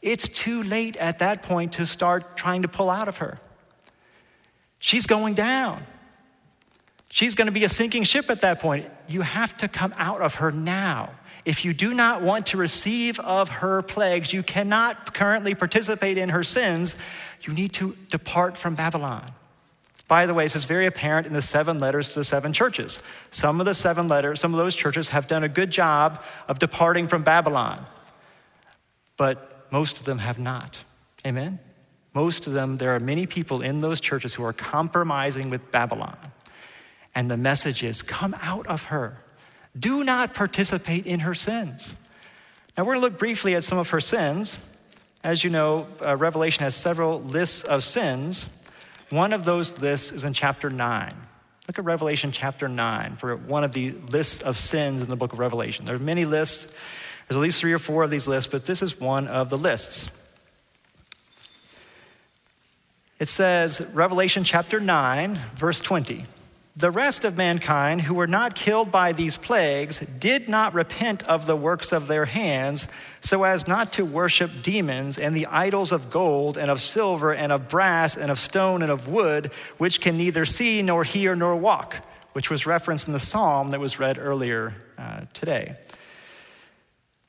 it's 0.01 0.29
too 0.29 0.63
late 0.63 0.95
at 0.95 1.19
that 1.19 1.43
point 1.43 1.73
to 1.73 1.85
start 1.85 2.37
trying 2.37 2.61
to 2.61 2.69
pull 2.69 2.89
out 2.89 3.09
of 3.09 3.17
her. 3.17 3.37
She's 4.79 5.05
going 5.05 5.33
down. 5.33 5.83
She's 7.11 7.35
going 7.35 7.47
to 7.47 7.51
be 7.51 7.65
a 7.65 7.69
sinking 7.69 8.05
ship 8.05 8.29
at 8.29 8.39
that 8.39 8.61
point. 8.61 8.89
You 9.09 9.23
have 9.23 9.57
to 9.57 9.67
come 9.67 9.93
out 9.97 10.21
of 10.21 10.35
her 10.35 10.49
now. 10.49 11.09
If 11.43 11.65
you 11.65 11.73
do 11.73 11.93
not 11.93 12.21
want 12.21 12.45
to 12.45 12.57
receive 12.57 13.19
of 13.19 13.49
her 13.49 13.81
plagues, 13.81 14.31
you 14.31 14.43
cannot 14.43 15.13
currently 15.13 15.55
participate 15.55 16.17
in 16.17 16.29
her 16.29 16.41
sins. 16.41 16.97
You 17.41 17.51
need 17.51 17.73
to 17.73 17.97
depart 18.07 18.55
from 18.55 18.75
Babylon. 18.75 19.29
By 20.09 20.25
the 20.25 20.33
way, 20.33 20.45
this 20.45 20.55
is 20.55 20.65
very 20.65 20.87
apparent 20.87 21.27
in 21.27 21.33
the 21.33 21.41
seven 21.41 21.77
letters 21.77 22.09
to 22.09 22.19
the 22.19 22.23
seven 22.23 22.51
churches. 22.51 23.01
Some 23.29 23.59
of 23.59 23.67
the 23.67 23.75
seven 23.75 24.07
letters, 24.07 24.41
some 24.41 24.55
of 24.55 24.57
those 24.57 24.75
churches 24.75 25.09
have 25.09 25.27
done 25.27 25.43
a 25.43 25.47
good 25.47 25.69
job 25.69 26.23
of 26.47 26.57
departing 26.57 27.05
from 27.05 27.21
Babylon, 27.21 27.85
but 29.17 29.71
most 29.71 29.99
of 29.99 30.05
them 30.05 30.17
have 30.17 30.39
not. 30.39 30.79
Amen? 31.27 31.59
Most 32.15 32.47
of 32.47 32.53
them, 32.53 32.77
there 32.77 32.95
are 32.95 32.99
many 32.99 33.27
people 33.27 33.61
in 33.61 33.81
those 33.81 34.01
churches 34.01 34.33
who 34.33 34.43
are 34.43 34.51
compromising 34.51 35.51
with 35.51 35.71
Babylon. 35.71 36.17
And 37.13 37.29
the 37.29 37.37
message 37.37 37.83
is 37.83 38.01
come 38.01 38.35
out 38.41 38.65
of 38.65 38.85
her. 38.85 39.23
Do 39.77 40.03
not 40.03 40.33
participate 40.33 41.05
in 41.05 41.19
her 41.19 41.35
sins. 41.35 41.95
Now, 42.75 42.83
we're 42.83 42.93
going 42.93 43.03
to 43.03 43.09
look 43.09 43.19
briefly 43.19 43.53
at 43.53 43.63
some 43.63 43.77
of 43.77 43.89
her 43.89 44.01
sins. 44.01 44.57
As 45.23 45.43
you 45.43 45.51
know, 45.51 45.87
uh, 46.03 46.17
Revelation 46.17 46.63
has 46.63 46.73
several 46.73 47.21
lists 47.21 47.63
of 47.63 47.83
sins. 47.83 48.47
One 49.09 49.33
of 49.33 49.45
those 49.45 49.79
lists 49.79 50.11
is 50.11 50.23
in 50.23 50.33
chapter 50.33 50.69
9. 50.69 51.13
Look 51.67 51.79
at 51.79 51.85
Revelation 51.85 52.31
chapter 52.31 52.67
9 52.67 53.15
for 53.17 53.35
one 53.35 53.63
of 53.63 53.73
the 53.73 53.91
lists 53.91 54.41
of 54.41 54.57
sins 54.57 55.01
in 55.01 55.07
the 55.07 55.15
book 55.15 55.33
of 55.33 55.39
Revelation. 55.39 55.85
There 55.85 55.95
are 55.95 55.99
many 55.99 56.25
lists, 56.25 56.65
there's 57.27 57.37
at 57.37 57.41
least 57.41 57.59
three 57.59 57.73
or 57.73 57.79
four 57.79 58.03
of 58.03 58.09
these 58.09 58.27
lists, 58.27 58.49
but 58.51 58.65
this 58.65 58.81
is 58.81 58.99
one 58.99 59.27
of 59.27 59.49
the 59.49 59.57
lists. 59.57 60.09
It 63.19 63.27
says, 63.27 63.85
Revelation 63.93 64.43
chapter 64.43 64.79
9, 64.79 65.35
verse 65.55 65.81
20. 65.81 66.25
The 66.79 66.91
rest 66.91 67.25
of 67.25 67.35
mankind 67.35 68.03
who 68.03 68.13
were 68.13 68.25
not 68.25 68.55
killed 68.55 68.89
by 68.89 69.11
these 69.11 69.35
plagues 69.35 69.99
did 69.99 70.47
not 70.47 70.73
repent 70.73 71.27
of 71.27 71.45
the 71.45 71.57
works 71.57 71.91
of 71.91 72.07
their 72.07 72.23
hands, 72.23 72.87
so 73.19 73.43
as 73.43 73.67
not 73.67 73.91
to 73.93 74.05
worship 74.05 74.63
demons 74.63 75.17
and 75.17 75.35
the 75.35 75.45
idols 75.47 75.91
of 75.91 76.09
gold 76.09 76.57
and 76.57 76.71
of 76.71 76.79
silver 76.79 77.33
and 77.33 77.51
of 77.51 77.67
brass 77.67 78.15
and 78.15 78.31
of 78.31 78.39
stone 78.39 78.81
and 78.81 78.89
of 78.93 79.09
wood, 79.09 79.47
which 79.77 79.99
can 79.99 80.15
neither 80.15 80.45
see 80.45 80.81
nor 80.81 81.03
hear 81.03 81.35
nor 81.35 81.53
walk, 81.53 81.97
which 82.31 82.49
was 82.49 82.65
referenced 82.65 83.07
in 83.07 83.13
the 83.13 83.19
psalm 83.19 83.71
that 83.71 83.81
was 83.81 83.99
read 83.99 84.17
earlier 84.17 84.73
uh, 84.97 85.25
today. 85.33 85.75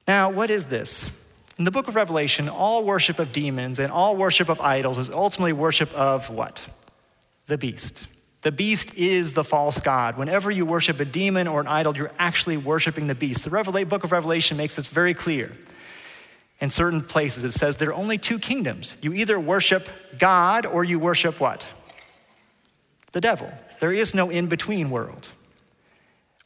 Now, 0.07 0.31
what 0.31 0.51
is 0.51 0.67
this? 0.67 1.11
In 1.59 1.65
the 1.65 1.73
book 1.73 1.89
of 1.89 1.97
Revelation, 1.97 2.49
all 2.49 2.85
worship 2.85 3.19
of 3.19 3.33
demons 3.33 3.81
and 3.81 3.91
all 3.91 4.17
worship 4.17 4.49
of 4.49 4.61
idols 4.61 4.97
is 4.97 5.11
ultimately 5.11 5.53
worship 5.53 5.93
of 5.93 6.31
what? 6.31 6.65
The 7.47 7.59
beast. 7.59 8.07
The 8.43 8.53
beast 8.53 8.95
is 8.95 9.35
the 9.35 9.45
false 9.45 9.81
God. 9.81 10.17
Whenever 10.17 10.51
you 10.51 10.65
worship 10.65 10.99
a 10.99 11.05
demon 11.05 11.47
or 11.47 11.61
an 11.61 11.67
idol, 11.67 11.97
you're 11.97 12.13
actually 12.19 12.57
worshiping 12.57 13.07
the 13.07 13.15
beast. 13.15 13.45
The 13.45 13.85
book 13.85 14.05
of 14.05 14.13
Revelation 14.13 14.57
makes 14.57 14.77
this 14.77 14.89
very 14.89 15.13
clear. 15.13 15.57
In 16.61 16.71
certain 16.71 17.03
places, 17.03 17.45
it 17.45 17.53
says 17.53 17.77
there 17.77 17.91
are 17.91 17.95
only 17.95 18.19
two 18.19 18.39
kingdoms. 18.39 18.97
You 19.01 19.13
either 19.13 19.39
worship 19.39 19.89
God 20.19 20.67
or 20.67 20.85
you 20.85 20.99
worship 20.99 21.41
what? 21.41 21.67
The 23.13 23.21
devil. 23.21 23.53
There 23.81 23.93
is 23.93 24.15
no 24.15 24.31
in 24.31 24.47
between 24.47 24.91
world. 24.91 25.29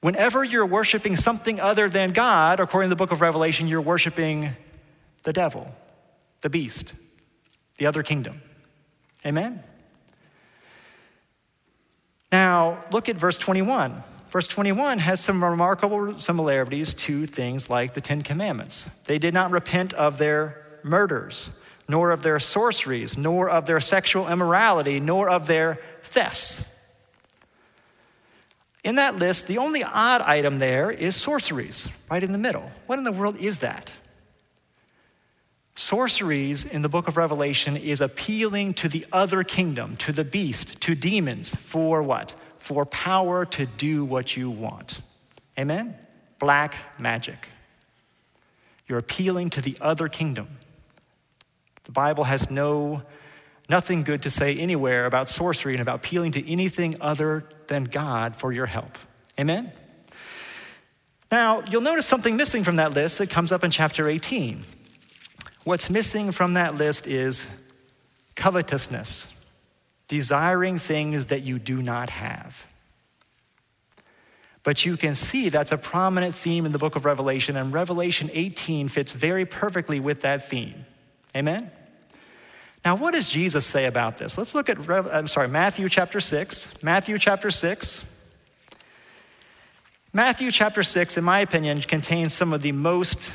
Whenever 0.01 0.45
you're 0.45 0.67
worshiping 0.67 1.17
something 1.17 1.59
other 1.61 1.89
than 1.89 2.13
God, 2.13 2.61
according 2.61 2.91
to 2.91 2.95
the 2.95 2.99
book 2.99 3.11
of 3.11 3.21
Revelation, 3.21 3.69
you're 3.69 3.81
worshiping 3.81 4.51
the 5.23 5.33
devil, 5.33 5.75
the 6.43 6.51
beast, 6.51 6.95
the 7.79 7.87
other 7.87 8.03
kingdom. 8.03 8.43
Amen? 9.25 9.63
Now, 12.35 12.83
look 12.91 13.09
at 13.09 13.15
verse 13.15 13.39
21. 13.39 14.03
Verse 14.31 14.49
21 14.49 14.99
has 14.99 15.21
some 15.21 15.45
remarkable 15.45 16.19
similarities 16.19 16.93
to 16.95 17.27
things 17.27 17.71
like 17.71 17.95
the 17.95 18.01
Ten 18.01 18.23
Commandments. 18.23 18.89
They 19.05 19.21
did 19.21 19.33
not 19.33 19.53
repent 19.53 19.93
of 19.93 20.19
their 20.19 20.81
murders, 20.83 21.53
nor 21.89 22.11
of 22.11 22.25
their 22.25 22.41
sorceries, 22.41 23.17
nor 23.17 23.49
of 23.49 23.67
their 23.67 23.79
sexual 23.79 24.27
immorality, 24.27 24.99
nor 24.99 25.31
of 25.31 25.47
their 25.47 25.79
thefts. 26.03 26.69
In 28.83 28.97
that 28.97 29.15
list, 29.15 29.47
the 29.47 29.59
only 29.59 29.85
odd 29.85 30.21
item 30.23 30.59
there 30.59 30.91
is 30.91 31.15
sorceries, 31.15 31.89
right 32.11 32.25
in 32.25 32.33
the 32.33 32.39
middle. 32.39 32.69
What 32.87 32.99
in 32.99 33.05
the 33.05 33.13
world 33.13 33.37
is 33.37 33.59
that? 33.59 33.93
Sorceries 35.77 36.65
in 36.65 36.83
the 36.83 36.89
book 36.89 37.09
of 37.09 37.17
Revelation 37.17 37.77
is 37.77 38.01
appealing 38.01 38.75
to 38.75 38.89
the 38.89 39.05
other 39.13 39.43
kingdom, 39.43 39.97
to 39.97 40.13
the 40.13 40.25
beast, 40.25 40.81
to 40.83 40.95
demons, 40.95 41.55
for 41.55 42.03
what? 42.03 42.33
For 42.59 42.87
power 42.87 43.45
to 43.47 43.67
do 43.67 44.05
what 44.05 44.37
you 44.37 44.51
want. 44.51 45.01
Amen? 45.59 45.97
Black 46.39 46.77
magic. 47.01 47.49
You're 48.87 48.99
appealing 48.99 49.51
to 49.51 49.61
the 49.61 49.77
other 49.81 50.09
kingdom. 50.09 50.59
The 51.85 51.93
Bible 51.93 52.25
has 52.25 52.51
no 52.51 53.03
nothing 53.69 54.03
good 54.03 54.23
to 54.23 54.31
say 54.31 54.55
anywhere 54.55 55.07
about 55.07 55.29
sorcery 55.29 55.73
and 55.73 55.83
about 55.83 55.97
appealing 55.97 56.33
to 56.33 56.51
anything 56.51 56.97
other 57.01 57.49
than 57.67 57.85
God 57.85 58.37
for 58.37 58.53
your 58.53 58.67
help. 58.67 58.99
Amen? 59.41 59.73
Now, 61.33 61.63
you'll 61.69 61.81
notice 61.81 62.07
something 62.07 62.37
missing 62.37 62.63
from 62.63 62.77
that 62.77 62.93
list 62.93 63.19
that 63.19 63.31
comes 63.31 63.51
up 63.51 63.65
in 63.65 63.71
chapter 63.71 64.09
18. 64.09 64.63
What's 65.65 65.89
missing 65.89 66.31
from 66.31 66.55
that 66.55 66.75
list 66.75 67.07
is 67.07 67.49
covetousness, 68.35 69.29
desiring 70.09 70.77
things 70.77 71.27
that 71.27 71.43
you 71.43 71.59
do 71.59 71.83
not 71.83 72.11
have. 72.11 72.67
But 74.63 74.85
you 74.85 74.97
can 74.97 75.15
see 75.15 75.49
that's 75.49 75.73
a 75.73 75.79
prominent 75.79 76.35
theme 76.35 76.67
in 76.67 76.73
the 76.73 76.79
book 76.79 76.97
of 76.97 77.05
Revelation, 77.05 77.57
and 77.57 77.73
Revelation 77.73 78.31
18 78.33 78.89
fits 78.89 79.13
very 79.13 79.47
perfectly 79.47 80.01
with 80.01 80.23
that 80.23 80.49
theme. 80.49 80.85
Amen? 81.37 81.71
Now, 82.85 82.97
what 82.97 83.15
does 83.15 83.29
Jesus 83.29 83.65
say 83.65 83.87
about 83.87 84.19
this? 84.19 84.37
Let's 84.37 84.55
look 84.55 84.69
at, 84.69 84.79
I'm 84.91 85.29
sorry, 85.29 85.49
Matthew 85.49 85.89
chapter 85.89 86.21
6. 86.21 86.83
Matthew 86.83 87.19
chapter 87.19 87.51
6. 87.51 88.05
Matthew 90.13 90.51
chapter 90.51 90.83
6, 90.83 91.17
in 91.17 91.25
my 91.25 91.41
opinion, 91.41 91.81
contains 91.81 92.35
some 92.35 92.53
of 92.53 92.61
the 92.61 92.73
most 92.73 93.33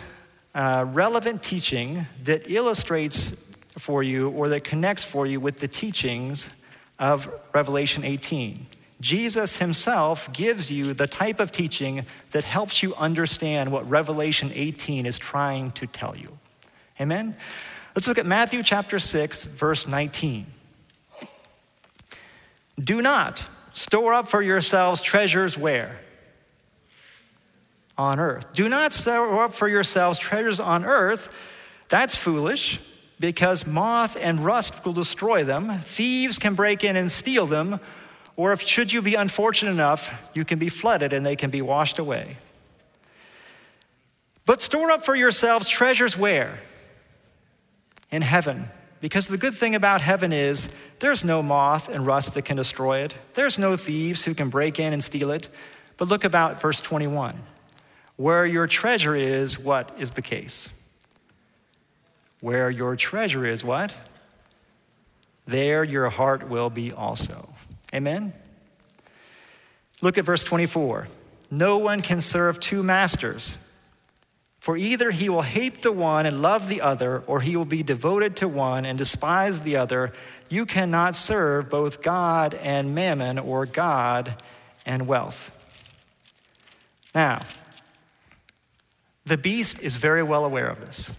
uh, 0.56 0.86
relevant 0.88 1.44
teaching 1.44 2.08
that 2.24 2.50
illustrates 2.50 3.36
for 3.78 4.04
you 4.04 4.30
or 4.30 4.50
that 4.50 4.64
connects 4.64 5.04
for 5.04 5.26
you 5.26 5.40
with 5.40 5.60
the 5.60 5.68
teachings 5.68 6.50
of 6.98 7.32
Revelation 7.54 8.04
18. 8.04 8.66
Jesus 9.02 9.58
himself 9.58 10.32
gives 10.34 10.70
you 10.70 10.94
the 10.94 11.08
type 11.08 11.40
of 11.40 11.52
teaching 11.52 12.06
that 12.32 12.44
helps 12.44 12.84
you 12.84 12.94
understand 12.96 13.72
what 13.72 13.90
Revelation 13.90 14.52
18 14.54 15.06
is 15.06 15.18
trying 15.18 15.72
to 15.72 15.88
tell 15.88 16.18
you. 16.18 16.38
Amen? 17.00 17.36
Let's 17.96 18.08
look 18.08 18.18
at 18.18 18.26
Matthew 18.26 18.62
chapter 18.62 19.00
6, 19.00 19.46
verse 19.46 19.88
19. 19.88 20.46
Do 22.78 23.02
not 23.02 23.50
store 23.74 24.14
up 24.14 24.28
for 24.28 24.42
yourselves 24.42 25.02
treasures 25.02 25.58
where? 25.58 26.00
On 28.00 28.18
earth. 28.18 28.54
Do 28.54 28.70
not 28.70 28.94
store 28.94 29.44
up 29.44 29.54
for 29.54 29.68
yourselves 29.68 30.18
treasures 30.18 30.62
on 30.62 30.86
earth. 30.86 31.34
That's 31.90 32.16
foolish 32.16 32.80
because 33.20 33.68
moth 33.68 34.18
and 34.20 34.44
rust 34.44 34.86
will 34.86 34.94
destroy 34.94 35.44
them. 35.44 35.80
Thieves 35.80 36.40
can 36.40 36.56
break 36.56 36.86
in 36.86 36.96
and 36.96 37.12
steal 37.12 37.46
them. 37.46 37.82
Or 38.38 38.54
if 38.54 38.62
should 38.62 38.94
you 38.94 39.02
be 39.02 39.16
unfortunate 39.16 39.72
enough, 39.72 40.14
you 40.34 40.46
can 40.46 40.60
be 40.60 40.70
flooded 40.70 41.12
and 41.12 41.26
they 41.26 41.36
can 41.36 41.50
be 41.50 41.62
washed 41.62 42.00
away. 42.00 42.38
But 44.46 44.62
store 44.62 44.92
up 44.92 45.04
for 45.04 45.14
yourselves 45.14 45.68
treasures 45.68 46.18
where? 46.18 46.62
In 48.12 48.22
heaven. 48.22 48.70
Because 49.02 49.28
the 49.28 49.38
good 49.38 49.56
thing 49.56 49.76
about 49.76 50.00
heaven 50.00 50.32
is 50.32 50.70
there's 51.00 51.26
no 51.26 51.44
moth 51.44 51.90
and 51.90 52.08
rust 52.08 52.34
that 52.36 52.44
can 52.44 52.56
destroy 52.56 53.00
it. 53.00 53.16
There's 53.34 53.60
no 53.60 53.76
thieves 53.76 54.24
who 54.24 54.34
can 54.34 54.50
break 54.50 54.80
in 54.80 54.94
and 54.94 55.04
steal 55.04 55.32
it. 55.32 55.50
But 55.98 56.08
look 56.08 56.24
about 56.24 56.62
verse 56.62 56.80
21. 56.80 57.38
Where 58.20 58.46
your 58.46 58.68
treasure 58.68 59.16
is, 59.16 59.58
what 59.58 59.96
is 59.98 60.12
the 60.12 60.22
case? 60.22 60.68
Where 62.42 62.70
your 62.70 62.98
treasure 62.98 63.46
is, 63.46 63.64
what? 63.64 63.98
There 65.48 65.86
your 65.86 66.10
heart 66.10 66.50
will 66.50 66.70
be 66.70 66.92
also. 66.92 67.54
Amen? 67.94 68.34
Look 70.02 70.18
at 70.18 70.26
verse 70.26 70.44
24. 70.44 71.08
No 71.50 71.78
one 71.78 72.02
can 72.02 72.20
serve 72.20 72.60
two 72.60 72.84
masters, 72.84 73.58
for 74.60 74.76
either 74.76 75.12
he 75.12 75.30
will 75.30 75.44
hate 75.44 75.82
the 75.82 75.94
one 75.94 76.26
and 76.26 76.42
love 76.42 76.68
the 76.68 76.82
other, 76.82 77.24
or 77.26 77.40
he 77.40 77.56
will 77.56 77.64
be 77.64 77.84
devoted 77.84 78.36
to 78.36 78.50
one 78.50 78.84
and 78.84 78.98
despise 78.98 79.62
the 79.62 79.78
other. 79.78 80.12
You 80.50 80.66
cannot 80.66 81.16
serve 81.16 81.70
both 81.70 82.02
God 82.02 82.54
and 82.56 82.94
mammon, 82.94 83.40
or 83.40 83.66
God 83.66 84.36
and 84.86 85.08
wealth. 85.08 85.56
Now, 87.16 87.44
the 89.30 89.38
beast 89.38 89.80
is 89.80 89.96
very 89.96 90.24
well 90.24 90.44
aware 90.44 90.68
of 90.68 90.82
this. 90.82 91.15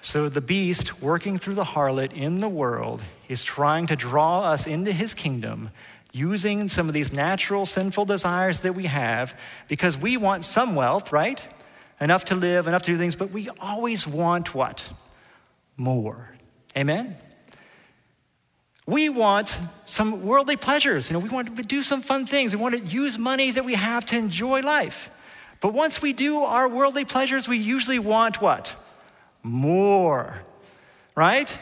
So, 0.00 0.28
the 0.28 0.40
beast, 0.40 1.00
working 1.00 1.38
through 1.38 1.54
the 1.54 1.64
harlot 1.64 2.12
in 2.12 2.38
the 2.38 2.48
world, 2.48 3.02
is 3.28 3.44
trying 3.44 3.86
to 3.86 3.96
draw 3.96 4.40
us 4.40 4.66
into 4.66 4.92
his 4.92 5.14
kingdom 5.14 5.70
using 6.12 6.68
some 6.68 6.88
of 6.88 6.94
these 6.94 7.12
natural 7.12 7.64
sinful 7.64 8.04
desires 8.04 8.60
that 8.60 8.74
we 8.74 8.86
have 8.86 9.38
because 9.68 9.96
we 9.96 10.16
want 10.16 10.44
some 10.44 10.74
wealth, 10.74 11.12
right? 11.12 11.40
Enough 12.00 12.26
to 12.26 12.34
live, 12.34 12.66
enough 12.66 12.82
to 12.82 12.90
do 12.90 12.96
things, 12.96 13.14
but 13.14 13.30
we 13.30 13.48
always 13.60 14.06
want 14.06 14.54
what? 14.54 14.90
More. 15.76 16.34
Amen? 16.76 17.16
We 18.86 19.08
want 19.08 19.58
some 19.84 20.24
worldly 20.24 20.56
pleasures. 20.56 21.08
You 21.08 21.14
know, 21.14 21.20
we 21.20 21.28
want 21.28 21.56
to 21.56 21.62
do 21.62 21.82
some 21.82 22.02
fun 22.02 22.26
things. 22.26 22.54
We 22.54 22.60
want 22.60 22.74
to 22.74 22.84
use 22.84 23.16
money 23.16 23.52
that 23.52 23.64
we 23.64 23.74
have 23.74 24.04
to 24.06 24.18
enjoy 24.18 24.60
life. 24.62 25.10
But 25.62 25.74
once 25.74 26.02
we 26.02 26.12
do 26.12 26.40
our 26.40 26.68
worldly 26.68 27.04
pleasures, 27.04 27.46
we 27.46 27.56
usually 27.56 28.00
want 28.00 28.42
what? 28.42 28.74
More, 29.44 30.42
right? 31.14 31.56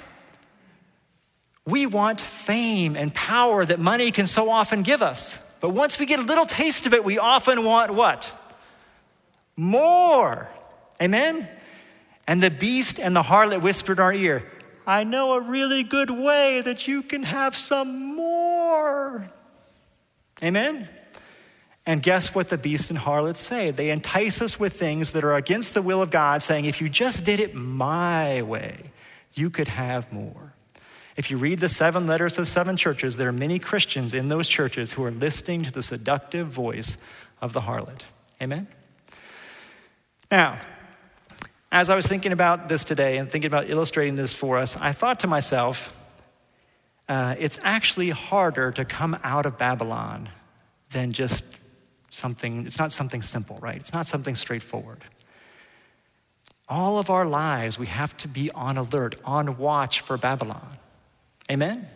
We 1.67 1.87
want 1.87 2.19
fame 2.19 2.97
and 2.97 3.15
power 3.15 3.63
that 3.65 3.79
money 3.79 4.11
can 4.11 4.27
so 4.27 4.49
often 4.49 4.83
give 4.83 5.03
us. 5.03 5.39
But 5.61 5.71
once 5.71 5.99
we 5.99 6.07
get 6.07 6.19
a 6.19 6.23
little 6.23 6.47
taste 6.47 6.87
of 6.87 6.95
it, 6.95 7.05
we 7.05 7.19
often 7.19 7.63
want 7.63 7.93
what? 7.93 8.35
More. 9.55 10.49
Amen? 11.03 11.47
And 12.27 12.43
the 12.43 12.51
beast 12.51 12.99
and 12.99 13.15
the 13.15 13.23
harlot 13.23 13.61
whispered 13.61 13.99
in 13.99 14.03
our 14.03 14.15
ear, 14.15 14.51
I 14.87 15.05
know 15.05 15.35
a 15.35 15.41
really 15.43 15.83
good 15.83 16.11
way 16.11 16.63
that 16.63 16.89
you 16.89 17.03
can 17.03 17.23
have 17.25 17.55
some 17.55 18.17
more. 18.17 19.31
Amen? 20.43 20.89
And 21.87 22.03
guess 22.03 22.35
what 22.35 22.49
the 22.49 22.59
beast 22.59 22.90
and 22.90 22.99
harlot 22.99 23.37
say? 23.37 23.71
They 23.71 23.90
entice 23.90 24.43
us 24.43 24.61
with 24.61 24.75
things 24.75 25.12
that 25.12 25.25
are 25.25 25.35
against 25.35 25.75
the 25.75 25.83
will 25.83 26.03
of 26.03 26.11
God, 26.11 26.43
saying, 26.43 26.66
if 26.66 26.81
you 26.81 26.88
just 26.88 27.25
did 27.25 27.40
it 27.40 27.55
my 27.55 28.43
way, 28.43 28.93
you 29.35 29.51
could 29.51 29.69
have 29.69 30.12
more. 30.12 30.53
If 31.16 31.31
you 31.31 31.38
read 31.38 31.61
the 31.61 31.69
seven 31.69 32.07
letters 32.07 32.38
of 32.38 32.47
seven 32.49 32.77
churches, 32.77 33.16
there 33.16 33.29
are 33.29 33.33
many 33.33 33.59
Christians 33.59 34.14
in 34.14 34.29
those 34.29 34.49
churches 34.49 34.93
who 34.93 35.05
are 35.05 35.11
listening 35.11 35.62
to 35.62 35.73
the 35.73 35.83
seductive 35.83 36.49
voice 36.49 36.97
of 37.40 37.53
the 37.53 37.62
harlot. 37.62 38.03
Amen? 38.40 38.69
Now, 40.31 40.59
as 41.73 41.88
I 41.88 41.95
was 41.95 42.07
thinking 42.07 42.33
about 42.33 42.69
this 42.69 42.85
today 42.85 43.16
and 43.16 43.31
thinking 43.31 43.49
about 43.49 43.71
illustrating 43.71 44.16
this 44.16 44.35
for 44.35 44.59
us, 44.59 44.77
I 44.77 44.93
thought 44.93 45.21
to 45.21 45.27
myself, 45.27 45.97
uh, 47.09 47.35
it's 47.38 47.59
actually 47.62 48.11
harder 48.11 48.71
to 48.73 48.85
come 48.85 49.19
out 49.23 49.47
of 49.47 49.59
Babylon 49.59 50.29
than 50.90 51.12
just 51.12 51.45
something, 52.11 52.66
it's 52.66 52.79
not 52.79 52.92
something 52.92 53.23
simple, 53.23 53.57
right? 53.61 53.77
It's 53.77 53.94
not 53.94 54.07
something 54.07 54.35
straightforward. 54.35 55.05
All 56.68 56.99
of 56.99 57.11
our 57.11 57.25
lives, 57.25 57.79
we 57.79 57.87
have 57.87 58.16
to 58.18 58.29
be 58.29 58.51
on 58.51 58.77
alert, 58.77 59.16
on 59.25 59.57
watch 59.57 60.01
for 60.03 60.16
Babylon. 60.16 60.77
Amen? 61.51 61.88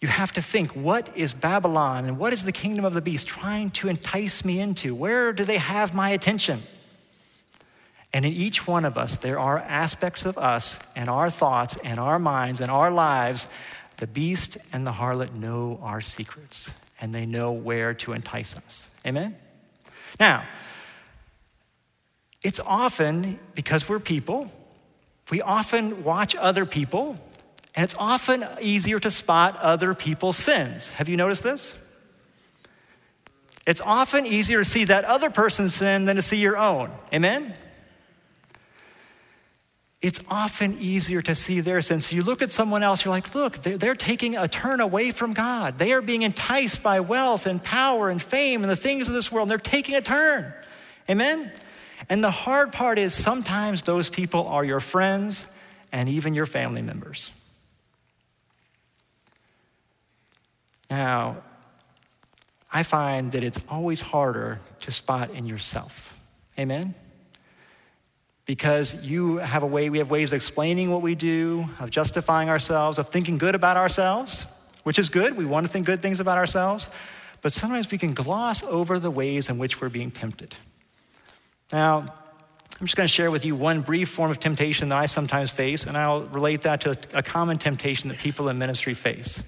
You 0.00 0.08
have 0.08 0.32
to 0.32 0.42
think 0.42 0.74
what 0.74 1.14
is 1.16 1.32
Babylon 1.32 2.06
and 2.06 2.18
what 2.18 2.32
is 2.32 2.44
the 2.44 2.52
kingdom 2.52 2.84
of 2.84 2.94
the 2.94 3.02
beast 3.02 3.28
trying 3.28 3.70
to 3.72 3.88
entice 3.88 4.44
me 4.44 4.58
into? 4.58 4.94
Where 4.94 5.32
do 5.32 5.44
they 5.44 5.58
have 5.58 5.94
my 5.94 6.10
attention? 6.10 6.62
And 8.12 8.24
in 8.24 8.32
each 8.32 8.66
one 8.66 8.84
of 8.84 8.96
us, 8.96 9.18
there 9.18 9.38
are 9.38 9.58
aspects 9.58 10.24
of 10.24 10.36
us 10.36 10.80
and 10.96 11.08
our 11.08 11.30
thoughts 11.30 11.76
and 11.84 12.00
our 12.00 12.18
minds 12.18 12.60
and 12.60 12.70
our 12.70 12.90
lives. 12.90 13.46
The 13.98 14.06
beast 14.08 14.56
and 14.72 14.86
the 14.86 14.92
harlot 14.92 15.34
know 15.34 15.78
our 15.82 16.00
secrets 16.00 16.74
and 17.00 17.14
they 17.14 17.26
know 17.26 17.52
where 17.52 17.94
to 17.94 18.12
entice 18.12 18.56
us. 18.56 18.90
Amen? 19.06 19.36
Now, 20.18 20.44
it's 22.42 22.60
often 22.60 23.38
because 23.54 23.88
we're 23.88 24.00
people, 24.00 24.50
we 25.30 25.40
often 25.40 26.04
watch 26.04 26.34
other 26.36 26.66
people 26.66 27.16
and 27.74 27.84
it's 27.84 27.96
often 27.98 28.44
easier 28.60 28.98
to 28.98 29.10
spot 29.10 29.56
other 29.58 29.94
people's 29.94 30.36
sins. 30.36 30.90
Have 30.90 31.08
you 31.08 31.16
noticed 31.16 31.42
this? 31.42 31.76
It's 33.66 33.80
often 33.80 34.26
easier 34.26 34.58
to 34.58 34.64
see 34.64 34.84
that 34.84 35.04
other 35.04 35.30
person's 35.30 35.74
sin 35.74 36.04
than 36.04 36.16
to 36.16 36.22
see 36.22 36.38
your 36.38 36.56
own. 36.56 36.90
Amen? 37.14 37.54
It's 40.02 40.24
often 40.28 40.78
easier 40.80 41.20
to 41.22 41.34
see 41.34 41.60
their 41.60 41.82
sin. 41.82 42.00
So 42.00 42.16
you 42.16 42.22
look 42.22 42.40
at 42.40 42.50
someone 42.50 42.82
else, 42.82 43.04
you're 43.04 43.12
like, 43.12 43.34
look, 43.34 43.58
they're, 43.58 43.76
they're 43.76 43.94
taking 43.94 44.34
a 44.34 44.48
turn 44.48 44.80
away 44.80 45.10
from 45.10 45.34
God. 45.34 45.76
They 45.76 45.92
are 45.92 46.00
being 46.00 46.22
enticed 46.22 46.82
by 46.82 47.00
wealth 47.00 47.46
and 47.46 47.62
power 47.62 48.08
and 48.08 48.20
fame 48.20 48.62
and 48.62 48.70
the 48.70 48.76
things 48.76 49.08
of 49.08 49.14
this 49.14 49.30
world, 49.30 49.44
and 49.44 49.50
they're 49.50 49.58
taking 49.58 49.94
a 49.94 50.00
turn. 50.00 50.54
Amen? 51.10 51.52
And 52.08 52.24
the 52.24 52.30
hard 52.30 52.72
part 52.72 52.98
is 52.98 53.12
sometimes 53.12 53.82
those 53.82 54.08
people 54.08 54.46
are 54.48 54.64
your 54.64 54.80
friends 54.80 55.44
and 55.92 56.08
even 56.08 56.34
your 56.34 56.46
family 56.46 56.80
members. 56.80 57.30
Now, 60.88 61.42
I 62.72 62.84
find 62.84 63.32
that 63.32 63.44
it's 63.44 63.62
always 63.68 64.00
harder 64.00 64.60
to 64.80 64.90
spot 64.90 65.30
in 65.30 65.46
yourself. 65.46 66.14
Amen? 66.58 66.94
Because 68.50 68.96
you 68.96 69.36
have 69.36 69.62
a 69.62 69.66
way, 69.66 69.90
we 69.90 69.98
have 69.98 70.10
ways 70.10 70.30
of 70.30 70.34
explaining 70.34 70.90
what 70.90 71.02
we 71.02 71.14
do, 71.14 71.68
of 71.78 71.88
justifying 71.88 72.48
ourselves, 72.48 72.98
of 72.98 73.08
thinking 73.08 73.38
good 73.38 73.54
about 73.54 73.76
ourselves, 73.76 74.44
which 74.82 74.98
is 74.98 75.08
good. 75.08 75.36
We 75.36 75.44
want 75.44 75.66
to 75.66 75.72
think 75.72 75.86
good 75.86 76.02
things 76.02 76.18
about 76.18 76.36
ourselves. 76.36 76.90
But 77.42 77.52
sometimes 77.52 77.88
we 77.92 77.96
can 77.96 78.12
gloss 78.12 78.64
over 78.64 78.98
the 78.98 79.08
ways 79.08 79.50
in 79.50 79.58
which 79.58 79.80
we're 79.80 79.88
being 79.88 80.10
tempted. 80.10 80.56
Now, 81.72 81.98
I'm 82.80 82.86
just 82.86 82.96
going 82.96 83.06
to 83.06 83.14
share 83.14 83.30
with 83.30 83.44
you 83.44 83.54
one 83.54 83.82
brief 83.82 84.08
form 84.08 84.32
of 84.32 84.40
temptation 84.40 84.88
that 84.88 84.98
I 84.98 85.06
sometimes 85.06 85.52
face, 85.52 85.86
and 85.86 85.96
I'll 85.96 86.22
relate 86.22 86.62
that 86.62 86.80
to 86.80 86.98
a 87.14 87.22
common 87.22 87.56
temptation 87.56 88.08
that 88.08 88.18
people 88.18 88.48
in 88.48 88.58
ministry 88.58 88.94
face. 88.94 89.44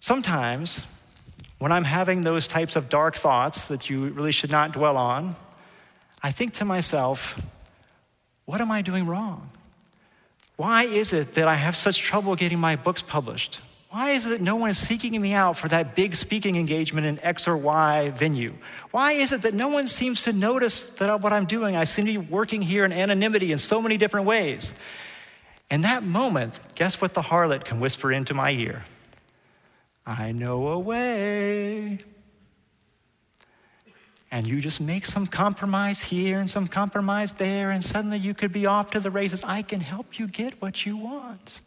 Sometimes, 0.00 0.84
when 1.60 1.70
I'm 1.70 1.84
having 1.84 2.22
those 2.22 2.48
types 2.48 2.74
of 2.74 2.88
dark 2.88 3.14
thoughts 3.14 3.68
that 3.68 3.88
you 3.88 4.08
really 4.08 4.32
should 4.32 4.50
not 4.50 4.72
dwell 4.72 4.96
on, 4.96 5.36
I 6.22 6.30
think 6.30 6.54
to 6.54 6.64
myself, 6.64 7.40
what 8.44 8.60
am 8.60 8.70
I 8.70 8.82
doing 8.82 9.06
wrong? 9.06 9.50
Why 10.56 10.84
is 10.84 11.12
it 11.12 11.34
that 11.34 11.48
I 11.48 11.54
have 11.54 11.76
such 11.76 12.00
trouble 12.00 12.34
getting 12.34 12.58
my 12.58 12.76
books 12.76 13.02
published? 13.02 13.60
Why 13.90 14.10
is 14.10 14.26
it 14.26 14.30
that 14.30 14.40
no 14.40 14.56
one 14.56 14.70
is 14.70 14.78
seeking 14.78 15.18
me 15.20 15.32
out 15.32 15.56
for 15.56 15.68
that 15.68 15.94
big 15.94 16.14
speaking 16.14 16.56
engagement 16.56 17.06
in 17.06 17.18
X 17.20 17.46
or 17.46 17.56
Y 17.56 18.10
venue? 18.10 18.54
Why 18.90 19.12
is 19.12 19.32
it 19.32 19.42
that 19.42 19.54
no 19.54 19.68
one 19.68 19.86
seems 19.86 20.22
to 20.24 20.32
notice 20.32 20.80
that 20.80 21.20
what 21.20 21.32
I'm 21.32 21.46
doing? 21.46 21.76
I 21.76 21.84
seem 21.84 22.06
to 22.06 22.12
be 22.12 22.18
working 22.18 22.62
here 22.62 22.84
in 22.84 22.92
anonymity 22.92 23.52
in 23.52 23.58
so 23.58 23.80
many 23.80 23.96
different 23.96 24.26
ways. 24.26 24.74
In 25.70 25.82
that 25.82 26.02
moment, 26.02 26.60
guess 26.74 27.00
what 27.00 27.14
the 27.14 27.22
harlot 27.22 27.64
can 27.64 27.80
whisper 27.80 28.12
into 28.12 28.34
my 28.34 28.50
ear? 28.50 28.84
I 30.06 30.32
know 30.32 30.68
a 30.68 30.78
way. 30.78 31.98
And 34.30 34.46
you 34.46 34.60
just 34.60 34.80
make 34.80 35.06
some 35.06 35.26
compromise 35.26 36.02
here 36.02 36.40
and 36.40 36.50
some 36.50 36.66
compromise 36.66 37.32
there, 37.32 37.70
and 37.70 37.82
suddenly 37.82 38.18
you 38.18 38.34
could 38.34 38.52
be 38.52 38.66
off 38.66 38.90
to 38.90 39.00
the 39.00 39.10
races. 39.10 39.44
I 39.44 39.62
can 39.62 39.80
help 39.80 40.18
you 40.18 40.26
get 40.26 40.60
what 40.60 40.84
you 40.84 40.96
want. 40.96 41.60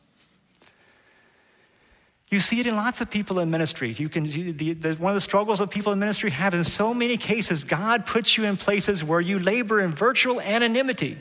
You 2.30 2.40
see 2.40 2.60
it 2.60 2.68
in 2.68 2.76
lots 2.76 3.02
of 3.02 3.10
people 3.10 3.40
in 3.40 3.50
ministry. 3.50 3.92
You 3.92 4.08
can, 4.08 4.26
you, 4.26 4.54
the, 4.54 4.74
the, 4.74 4.94
one 4.96 5.10
of 5.10 5.16
the 5.16 5.22
struggles 5.22 5.60
that 5.60 5.72
people 5.72 5.94
in 5.94 6.00
ministry 6.00 6.30
have 6.30 6.54
in 6.54 6.64
so 6.64 6.94
many 6.94 7.18
cases, 7.18 7.64
God 7.64 8.06
puts 8.06 8.38
you 8.38 8.44
in 8.44 8.56
places 8.56 9.04
where 9.04 9.20
you 9.20 9.40
labor 9.40 9.80
in 9.80 9.92
virtual 9.92 10.40
anonymity. 10.40 11.18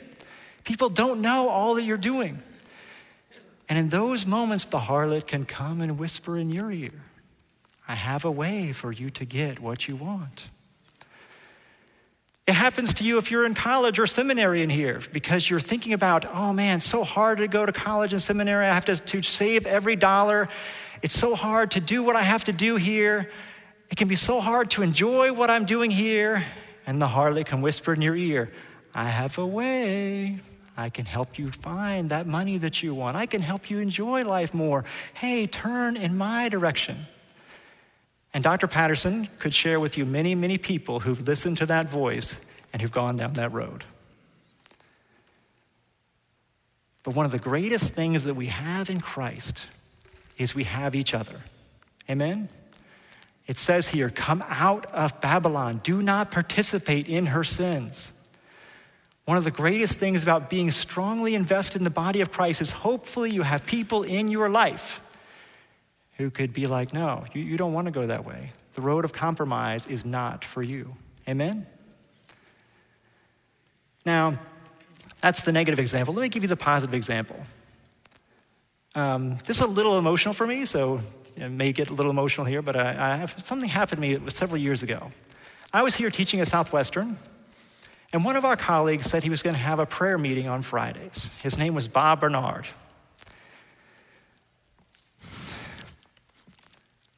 People 0.65 0.89
don't 0.89 1.21
know 1.21 1.49
all 1.49 1.75
that 1.75 1.83
you're 1.83 1.97
doing. 1.97 2.43
And 3.67 3.79
in 3.79 3.89
those 3.89 4.25
moments, 4.25 4.65
the 4.65 4.79
harlot 4.79 5.25
can 5.25 5.45
come 5.45 5.81
and 5.81 5.97
whisper 5.97 6.37
in 6.37 6.51
your 6.51 6.71
ear. 6.71 7.01
I 7.87 7.95
have 7.95 8.23
a 8.23 8.31
way 8.31 8.71
for 8.71 8.91
you 8.91 9.09
to 9.11 9.25
get 9.25 9.59
what 9.59 9.87
you 9.87 9.95
want. 9.95 10.49
It 12.49 12.55
happens 12.55 12.95
to 12.95 13.03
you 13.03 13.19
if 13.19 13.29
you're 13.29 13.45
in 13.45 13.53
college 13.53 13.99
or 13.99 14.07
seminary 14.07 14.63
in 14.63 14.71
here 14.71 15.03
because 15.13 15.47
you're 15.47 15.59
thinking 15.59 15.93
about, 15.93 16.25
oh 16.33 16.51
man, 16.51 16.79
so 16.79 17.03
hard 17.03 17.37
to 17.37 17.47
go 17.47 17.63
to 17.63 17.71
college 17.71 18.11
and 18.11 18.19
seminary. 18.19 18.65
I 18.65 18.73
have 18.73 18.85
to, 18.85 18.95
to 18.95 19.21
save 19.21 19.67
every 19.67 19.95
dollar. 19.95 20.49
It's 21.03 21.13
so 21.13 21.35
hard 21.35 21.69
to 21.71 21.79
do 21.79 22.01
what 22.01 22.15
I 22.15 22.23
have 22.23 22.45
to 22.45 22.51
do 22.51 22.77
here. 22.77 23.29
It 23.91 23.97
can 23.97 24.07
be 24.07 24.15
so 24.15 24.39
hard 24.41 24.71
to 24.71 24.81
enjoy 24.81 25.31
what 25.31 25.51
I'm 25.51 25.63
doing 25.65 25.91
here. 25.91 26.43
And 26.87 26.99
the 26.99 27.05
harlot 27.05 27.45
can 27.45 27.61
whisper 27.61 27.93
in 27.93 28.01
your 28.01 28.15
ear, 28.15 28.49
I 28.95 29.09
have 29.09 29.37
a 29.37 29.45
way. 29.45 30.39
I 30.75 30.89
can 30.89 31.05
help 31.05 31.37
you 31.37 31.51
find 31.51 32.09
that 32.09 32.25
money 32.25 32.57
that 32.57 32.81
you 32.81 32.95
want. 32.95 33.15
I 33.15 33.27
can 33.27 33.43
help 33.43 33.69
you 33.69 33.77
enjoy 33.77 34.23
life 34.23 34.55
more. 34.55 34.85
Hey, 35.13 35.45
turn 35.45 35.95
in 35.95 36.17
my 36.17 36.49
direction. 36.49 37.05
And 38.33 38.43
Dr. 38.43 38.67
Patterson 38.67 39.27
could 39.39 39.53
share 39.53 39.79
with 39.79 39.97
you 39.97 40.05
many, 40.05 40.35
many 40.35 40.57
people 40.57 41.01
who've 41.01 41.21
listened 41.27 41.57
to 41.57 41.65
that 41.65 41.89
voice 41.89 42.39
and 42.71 42.81
who've 42.81 42.91
gone 42.91 43.17
down 43.17 43.33
that 43.33 43.51
road. 43.51 43.85
But 47.03 47.15
one 47.15 47.25
of 47.25 47.31
the 47.31 47.39
greatest 47.39 47.93
things 47.93 48.25
that 48.25 48.35
we 48.35 48.47
have 48.47 48.89
in 48.89 49.01
Christ 49.01 49.67
is 50.37 50.53
we 50.53 50.65
have 50.65 50.95
each 50.95 51.13
other. 51.13 51.41
Amen? 52.09 52.49
It 53.47 53.57
says 53.57 53.87
here, 53.87 54.11
come 54.11 54.43
out 54.47 54.85
of 54.87 55.19
Babylon. 55.21 55.81
Do 55.83 56.03
not 56.03 56.29
participate 56.29 57.07
in 57.07 57.27
her 57.27 57.43
sins. 57.43 58.13
One 59.25 59.37
of 59.37 59.43
the 59.43 59.51
greatest 59.51 59.97
things 59.97 60.21
about 60.21 60.49
being 60.49 60.69
strongly 60.69 61.33
invested 61.33 61.77
in 61.77 61.83
the 61.83 61.89
body 61.89 62.21
of 62.21 62.31
Christ 62.31 62.61
is 62.61 62.71
hopefully 62.71 63.31
you 63.31 63.41
have 63.41 63.65
people 63.65 64.03
in 64.03 64.27
your 64.27 64.49
life 64.49 65.01
who 66.19 66.29
could 66.29 66.51
be 66.51 66.67
like, 66.67 66.93
no, 66.93 67.23
you, 67.33 67.41
you 67.41 67.55
don't 67.55 67.71
want 67.71 67.85
to 67.85 67.91
go 67.91 68.05
that 68.05 68.25
way. 68.25 68.51
The 68.73 68.81
road 68.81 69.05
of 69.05 69.13
compromise 69.13 69.87
is 69.87 70.03
not 70.03 70.43
for 70.43 70.61
you. 70.61 70.95
Amen? 71.29 71.65
Now, 74.05 74.37
that's 75.21 75.43
the 75.43 75.53
negative 75.53 75.79
example. 75.79 76.13
Let 76.13 76.21
me 76.21 76.27
give 76.27 76.43
you 76.43 76.49
the 76.49 76.57
positive 76.57 76.93
example. 76.93 77.37
Um, 78.95 79.37
this 79.45 79.57
is 79.57 79.61
a 79.61 79.67
little 79.67 79.97
emotional 79.97 80.33
for 80.33 80.45
me, 80.45 80.65
so 80.65 80.99
it 81.37 81.49
may 81.49 81.71
get 81.71 81.89
a 81.89 81.93
little 81.93 82.11
emotional 82.11 82.45
here, 82.45 82.61
but 82.61 82.75
I, 82.75 83.13
I 83.13 83.15
have, 83.15 83.35
something 83.45 83.69
happened 83.69 84.01
to 84.01 84.19
me 84.19 84.29
several 84.29 84.61
years 84.61 84.83
ago. 84.83 85.11
I 85.71 85.83
was 85.83 85.95
here 85.95 86.09
teaching 86.09 86.41
at 86.41 86.49
Southwestern, 86.49 87.17
and 88.11 88.25
one 88.25 88.35
of 88.35 88.43
our 88.43 88.57
colleagues 88.57 89.05
said 89.05 89.23
he 89.23 89.29
was 89.29 89.41
going 89.41 89.55
to 89.55 89.61
have 89.61 89.79
a 89.79 89.85
prayer 89.85 90.17
meeting 90.17 90.47
on 90.47 90.63
Fridays. 90.63 91.29
His 91.41 91.57
name 91.57 91.75
was 91.75 91.87
Bob 91.87 92.19
Bernard. 92.19 92.65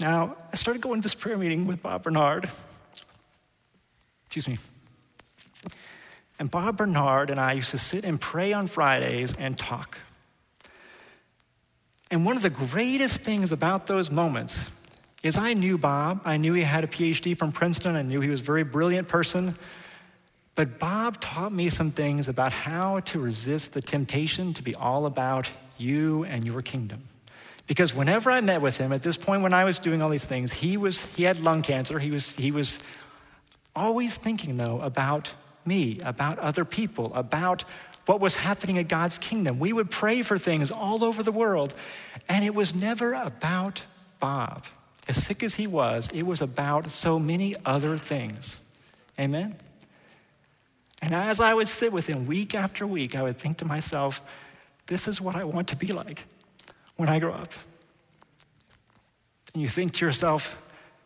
Now, 0.01 0.35
I 0.51 0.55
started 0.55 0.81
going 0.81 0.99
to 0.99 1.05
this 1.05 1.13
prayer 1.13 1.37
meeting 1.37 1.67
with 1.67 1.83
Bob 1.83 2.01
Bernard. 2.01 2.49
Excuse 4.25 4.47
me. 4.47 4.57
And 6.39 6.49
Bob 6.49 6.77
Bernard 6.77 7.29
and 7.29 7.39
I 7.39 7.53
used 7.53 7.69
to 7.69 7.77
sit 7.77 8.03
and 8.03 8.19
pray 8.19 8.51
on 8.51 8.65
Fridays 8.65 9.35
and 9.37 9.55
talk. 9.55 9.99
And 12.09 12.25
one 12.25 12.35
of 12.35 12.41
the 12.41 12.49
greatest 12.49 13.21
things 13.21 13.51
about 13.51 13.85
those 13.85 14.09
moments 14.09 14.71
is 15.21 15.37
I 15.37 15.53
knew 15.53 15.77
Bob. 15.77 16.21
I 16.25 16.37
knew 16.37 16.53
he 16.53 16.63
had 16.63 16.83
a 16.83 16.87
PhD 16.87 17.37
from 17.37 17.51
Princeton. 17.51 17.95
I 17.95 18.01
knew 18.01 18.21
he 18.21 18.29
was 18.29 18.41
a 18.41 18.43
very 18.43 18.63
brilliant 18.63 19.07
person. 19.07 19.53
But 20.55 20.79
Bob 20.79 21.21
taught 21.21 21.53
me 21.53 21.69
some 21.69 21.91
things 21.91 22.27
about 22.27 22.51
how 22.51 23.01
to 23.01 23.19
resist 23.19 23.73
the 23.73 23.81
temptation 23.81 24.55
to 24.55 24.63
be 24.63 24.73
all 24.73 25.05
about 25.05 25.51
you 25.77 26.23
and 26.23 26.43
your 26.43 26.63
kingdom. 26.63 27.03
Because 27.71 27.95
whenever 27.95 28.29
I 28.29 28.41
met 28.41 28.61
with 28.61 28.77
him, 28.77 28.91
at 28.91 29.01
this 29.01 29.15
point 29.15 29.43
when 29.43 29.53
I 29.53 29.63
was 29.63 29.79
doing 29.79 30.03
all 30.03 30.09
these 30.09 30.25
things, 30.25 30.51
he, 30.51 30.75
was, 30.75 31.05
he 31.15 31.23
had 31.23 31.39
lung 31.39 31.61
cancer. 31.61 31.99
He 31.99 32.11
was, 32.11 32.35
he 32.35 32.51
was 32.51 32.83
always 33.73 34.17
thinking, 34.17 34.57
though, 34.57 34.81
about 34.81 35.33
me, 35.63 36.01
about 36.03 36.37
other 36.39 36.65
people, 36.65 37.13
about 37.15 37.63
what 38.07 38.19
was 38.19 38.35
happening 38.35 38.75
in 38.75 38.87
God's 38.87 39.17
kingdom. 39.17 39.57
We 39.57 39.71
would 39.71 39.89
pray 39.89 40.21
for 40.21 40.37
things 40.37 40.69
all 40.69 41.05
over 41.05 41.23
the 41.23 41.31
world, 41.31 41.73
and 42.27 42.43
it 42.43 42.53
was 42.53 42.75
never 42.75 43.13
about 43.13 43.85
Bob. 44.19 44.65
As 45.07 45.23
sick 45.23 45.41
as 45.41 45.55
he 45.55 45.65
was, 45.65 46.09
it 46.13 46.23
was 46.23 46.41
about 46.41 46.91
so 46.91 47.19
many 47.19 47.55
other 47.63 47.97
things. 47.97 48.59
Amen? 49.17 49.55
And 51.01 51.15
as 51.15 51.39
I 51.39 51.53
would 51.53 51.69
sit 51.69 51.93
with 51.93 52.07
him 52.07 52.25
week 52.25 52.53
after 52.53 52.85
week, 52.85 53.15
I 53.15 53.23
would 53.23 53.37
think 53.37 53.59
to 53.59 53.65
myself, 53.65 54.19
this 54.87 55.07
is 55.07 55.21
what 55.21 55.37
I 55.37 55.45
want 55.45 55.69
to 55.69 55.77
be 55.77 55.93
like 55.93 56.25
when 56.95 57.09
I 57.09 57.19
grow 57.19 57.33
up. 57.33 57.51
And 59.53 59.61
you 59.61 59.67
think 59.67 59.93
to 59.93 60.05
yourself, 60.05 60.57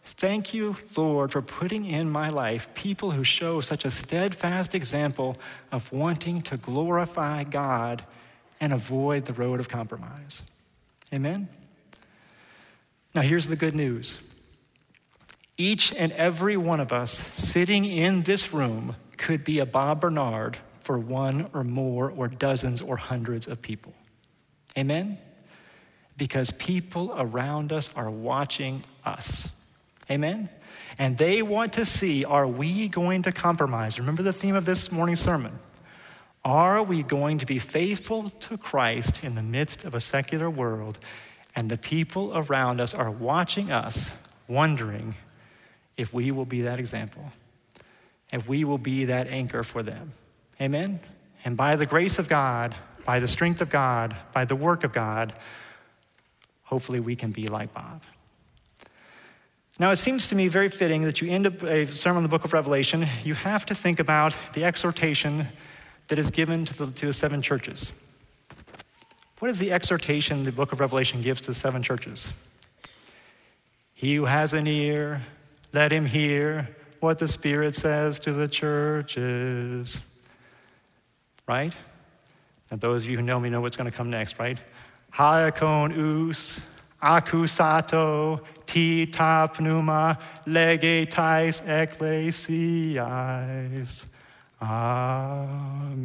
Thank 0.08 0.54
you, 0.54 0.78
Lord, 0.95 1.32
for 1.32 1.41
putting 1.41 1.86
in 1.86 2.10
my 2.10 2.30
life 2.30 2.74
people 2.76 3.12
who 3.12 3.24
show 3.24 3.60
such 3.60 3.86
a 3.86 3.91
steadfast 3.91 4.76
example 4.76 5.36
of 5.71 5.91
wanting 5.91 6.43
to 6.43 6.58
glorify 6.58 7.43
God 7.43 8.06
and 8.62 8.71
avoid 8.71 9.26
the 9.26 9.34
road 9.34 9.60
of 9.60 9.67
compromise. 9.67 10.43
Amen? 11.13 11.50
Now, 13.15 13.21
here's 13.21 13.48
the 13.48 13.56
good 13.56 13.76
news 13.76 14.19
each 15.58 15.93
and 15.93 16.12
every 16.13 16.58
one 16.58 16.80
of 16.80 16.91
us 16.91 17.12
sitting 17.12 17.84
in 17.86 18.24
this 18.24 18.54
room 18.54 18.95
could 19.17 19.43
be 19.43 19.60
a 19.60 19.65
Bob 19.65 20.02
Bernard 20.02 20.58
for 20.82 21.00
one 21.00 21.50
or 21.54 21.63
more 21.63 22.12
or 22.12 22.28
dozens 22.28 22.82
or 22.82 22.98
hundreds 22.98 23.48
of 23.48 23.62
people. 23.62 23.93
Amen? 24.78 25.17
Because 26.17 26.51
people 26.51 27.13
around 27.17 27.73
us 27.73 27.93
are 27.95 28.10
watching 28.10 28.84
us. 29.04 29.49
Amen? 30.10 30.49
And 30.97 31.17
they 31.17 31.41
want 31.41 31.73
to 31.73 31.86
see 31.86 32.23
are 32.23 32.47
we 32.47 32.88
going 32.88 33.23
to 33.23 33.32
compromise? 33.32 33.99
Remember 33.99 34.23
the 34.23 34.34
theme 34.34 34.56
of 34.56 34.65
this 34.65 34.91
morning's 34.91 35.19
sermon. 35.19 35.60
Are 36.43 36.84
we 36.84 37.01
going 37.01 37.39
to 37.39 37.45
be 37.45 37.58
faithful 37.58 38.30
to 38.30 38.58
Christ 38.58 39.23
in 39.23 39.36
the 39.36 39.41
midst 39.41 39.84
of 39.84 39.95
a 39.95 39.99
secular 39.99 40.49
world? 40.49 40.99
And 41.56 41.69
the 41.69 41.78
people 41.78 42.38
around 42.38 42.80
us 42.80 42.93
are 42.93 43.10
watching 43.10 43.71
us, 43.71 44.13
wondering 44.47 45.15
if 45.97 46.13
we 46.13 46.32
will 46.32 46.45
be 46.45 46.62
that 46.62 46.80
example, 46.80 47.32
if 48.32 48.47
we 48.47 48.63
will 48.63 48.78
be 48.78 49.06
that 49.06 49.28
anchor 49.28 49.63
for 49.63 49.82
them. 49.82 50.12
Amen? 50.62 50.99
And 51.43 51.58
by 51.58 51.75
the 51.75 51.86
grace 51.86 52.19
of 52.19 52.30
God, 52.30 52.75
by 53.06 53.19
the 53.19 53.28
strength 53.28 53.62
of 53.62 53.69
God, 53.69 54.15
by 54.34 54.45
the 54.45 54.56
work 54.56 54.84
of 54.84 54.93
God, 54.93 55.34
hopefully 56.65 56.99
we 56.99 57.15
can 57.15 57.32
be 57.32 57.47
like 57.47 57.73
Bob. 57.73 58.01
Now, 59.78 59.91
it 59.91 59.97
seems 59.97 60.28
to 60.28 60.36
me 60.36 60.47
very 60.47 60.69
fitting 60.69 61.04
that 61.04 61.21
you 61.21 61.30
end 61.30 61.45
up 61.45 61.62
a 61.63 61.86
sermon 61.88 62.17
on 62.17 62.23
the 62.23 62.30
book 62.30 62.45
of 62.45 62.54
Revelation, 62.54 63.06
you 63.23 63.34
have 63.34 63.65
to 63.65 63.75
think 63.75 63.99
about 63.99 64.38
the 64.54 64.63
exhortation 64.63 65.47
that 66.08 66.17
is 66.17 66.32
given 66.32 66.65
to 66.65 66.78
the, 66.78 66.91
to 66.91 67.08
the 67.08 67.13
seven 67.13 67.41
churches. 67.41 67.91
What 69.39 69.51
is 69.51 69.60
the 69.60 69.73
exhortation 69.73 70.45
the 70.45 70.51
book 70.51 70.71
of 70.71 70.80
Revelation 70.80 71.21
gives 71.21 71.41
to 71.41 71.47
the 71.47 71.54
seven 71.54 71.84
churches? 71.84 72.32
He 73.93 74.15
who 74.15 74.25
has 74.25 74.54
an 74.54 74.65
ear, 74.65 75.23
let 75.73 75.91
him 75.91 76.06
hear 76.06 76.69
what 77.01 77.19
the 77.19 77.28
Spirit 77.28 77.75
says 77.75 78.17
to 78.19 78.32
the 78.32 78.47
churches. 78.47 79.99
Right? 81.47 81.73
And 82.71 82.80
those 82.80 83.04
of 83.04 83.10
you 83.10 83.17
who 83.17 83.23
know 83.23 83.39
me 83.41 83.49
know 83.49 83.60
what's 83.60 83.75
going 83.75 83.91
to 83.91 83.95
come 83.95 84.10
next, 84.10 84.39
right? 84.39 84.58
Haakon 85.15 86.30
us, 86.30 86.60
akusato, 87.01 88.41
ti 88.65 89.06
ta 89.06 89.47
pneuma, 89.47 90.19
legetais 90.45 91.62
ecclesiais. 91.65 92.97
Amen. 94.62 95.95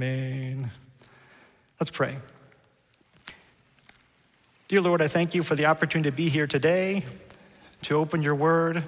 Let's 1.81 1.91
pray. 1.91 2.19
Dear 4.69 4.81
Lord, 4.83 5.03
I 5.03 5.09
thank 5.09 5.35
you 5.35 5.43
for 5.43 5.57
the 5.57 5.67
opportunity 5.67 6.09
to 6.09 6.17
be 6.17 6.29
here 6.29 6.47
today, 6.47 7.05
to 7.83 7.97
open 7.97 8.23
your 8.23 8.37
word. 8.37 8.85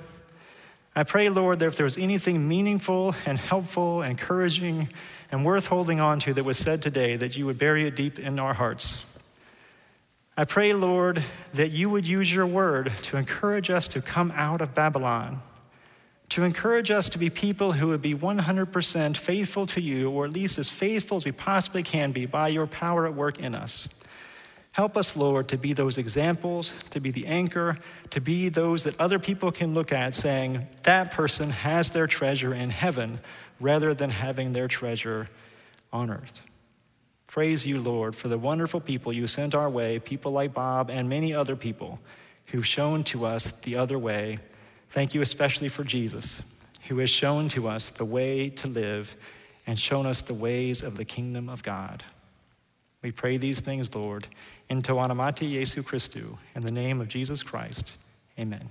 I 0.94 1.02
pray, 1.02 1.30
Lord, 1.30 1.58
that 1.58 1.66
if 1.66 1.74
there 1.76 1.82
was 1.82 1.98
anything 1.98 2.46
meaningful 2.46 3.16
and 3.26 3.38
helpful, 3.38 4.02
encouraging, 4.02 4.88
and 5.32 5.44
worth 5.44 5.66
holding 5.66 5.98
on 5.98 6.20
to 6.20 6.32
that 6.34 6.44
was 6.44 6.58
said 6.58 6.80
today, 6.80 7.16
that 7.16 7.36
you 7.36 7.44
would 7.46 7.58
bury 7.58 7.88
it 7.88 7.96
deep 7.96 8.20
in 8.20 8.38
our 8.38 8.54
hearts. 8.54 9.04
I 10.34 10.44
pray, 10.44 10.72
Lord, 10.72 11.22
that 11.52 11.72
you 11.72 11.90
would 11.90 12.08
use 12.08 12.32
your 12.32 12.46
word 12.46 12.90
to 13.02 13.18
encourage 13.18 13.68
us 13.68 13.86
to 13.88 14.00
come 14.00 14.32
out 14.34 14.62
of 14.62 14.74
Babylon, 14.74 15.42
to 16.30 16.42
encourage 16.42 16.90
us 16.90 17.10
to 17.10 17.18
be 17.18 17.28
people 17.28 17.72
who 17.72 17.88
would 17.88 18.00
be 18.00 18.14
100% 18.14 19.16
faithful 19.18 19.66
to 19.66 19.80
you, 19.82 20.08
or 20.08 20.24
at 20.24 20.32
least 20.32 20.58
as 20.58 20.70
faithful 20.70 21.18
as 21.18 21.26
we 21.26 21.32
possibly 21.32 21.82
can 21.82 22.12
be 22.12 22.24
by 22.24 22.48
your 22.48 22.66
power 22.66 23.06
at 23.06 23.14
work 23.14 23.38
in 23.38 23.54
us. 23.54 23.90
Help 24.72 24.96
us, 24.96 25.16
Lord, 25.16 25.48
to 25.48 25.58
be 25.58 25.74
those 25.74 25.98
examples, 25.98 26.74
to 26.88 26.98
be 26.98 27.10
the 27.10 27.26
anchor, 27.26 27.76
to 28.08 28.20
be 28.22 28.48
those 28.48 28.84
that 28.84 28.98
other 28.98 29.18
people 29.18 29.52
can 29.52 29.74
look 29.74 29.92
at 29.92 30.14
saying, 30.14 30.66
that 30.84 31.10
person 31.10 31.50
has 31.50 31.90
their 31.90 32.06
treasure 32.06 32.54
in 32.54 32.70
heaven 32.70 33.20
rather 33.60 33.92
than 33.92 34.08
having 34.08 34.54
their 34.54 34.68
treasure 34.68 35.28
on 35.92 36.10
earth. 36.10 36.40
Praise 37.32 37.66
you, 37.66 37.80
Lord, 37.80 38.14
for 38.14 38.28
the 38.28 38.36
wonderful 38.36 38.78
people 38.78 39.10
you 39.10 39.26
sent 39.26 39.54
our 39.54 39.70
way, 39.70 39.98
people 39.98 40.32
like 40.32 40.52
Bob 40.52 40.90
and 40.90 41.08
many 41.08 41.34
other 41.34 41.56
people 41.56 41.98
who've 42.48 42.66
shown 42.66 43.04
to 43.04 43.24
us 43.24 43.52
the 43.62 43.74
other 43.74 43.98
way. 43.98 44.38
Thank 44.90 45.14
you 45.14 45.22
especially 45.22 45.70
for 45.70 45.82
Jesus, 45.82 46.42
who 46.88 46.98
has 46.98 47.08
shown 47.08 47.48
to 47.48 47.68
us 47.68 47.88
the 47.88 48.04
way 48.04 48.50
to 48.50 48.68
live 48.68 49.16
and 49.66 49.78
shown 49.78 50.04
us 50.04 50.20
the 50.20 50.34
ways 50.34 50.82
of 50.82 50.98
the 50.98 51.06
kingdom 51.06 51.48
of 51.48 51.62
God. 51.62 52.04
We 53.00 53.12
pray 53.12 53.38
these 53.38 53.60
things, 53.60 53.94
Lord, 53.94 54.26
in 54.68 54.82
Toanamati 54.82 55.50
Jesu 55.50 55.82
Christu, 55.82 56.36
in 56.54 56.64
the 56.64 56.70
name 56.70 57.00
of 57.00 57.08
Jesus 57.08 57.42
Christ. 57.42 57.96
Amen. 58.38 58.68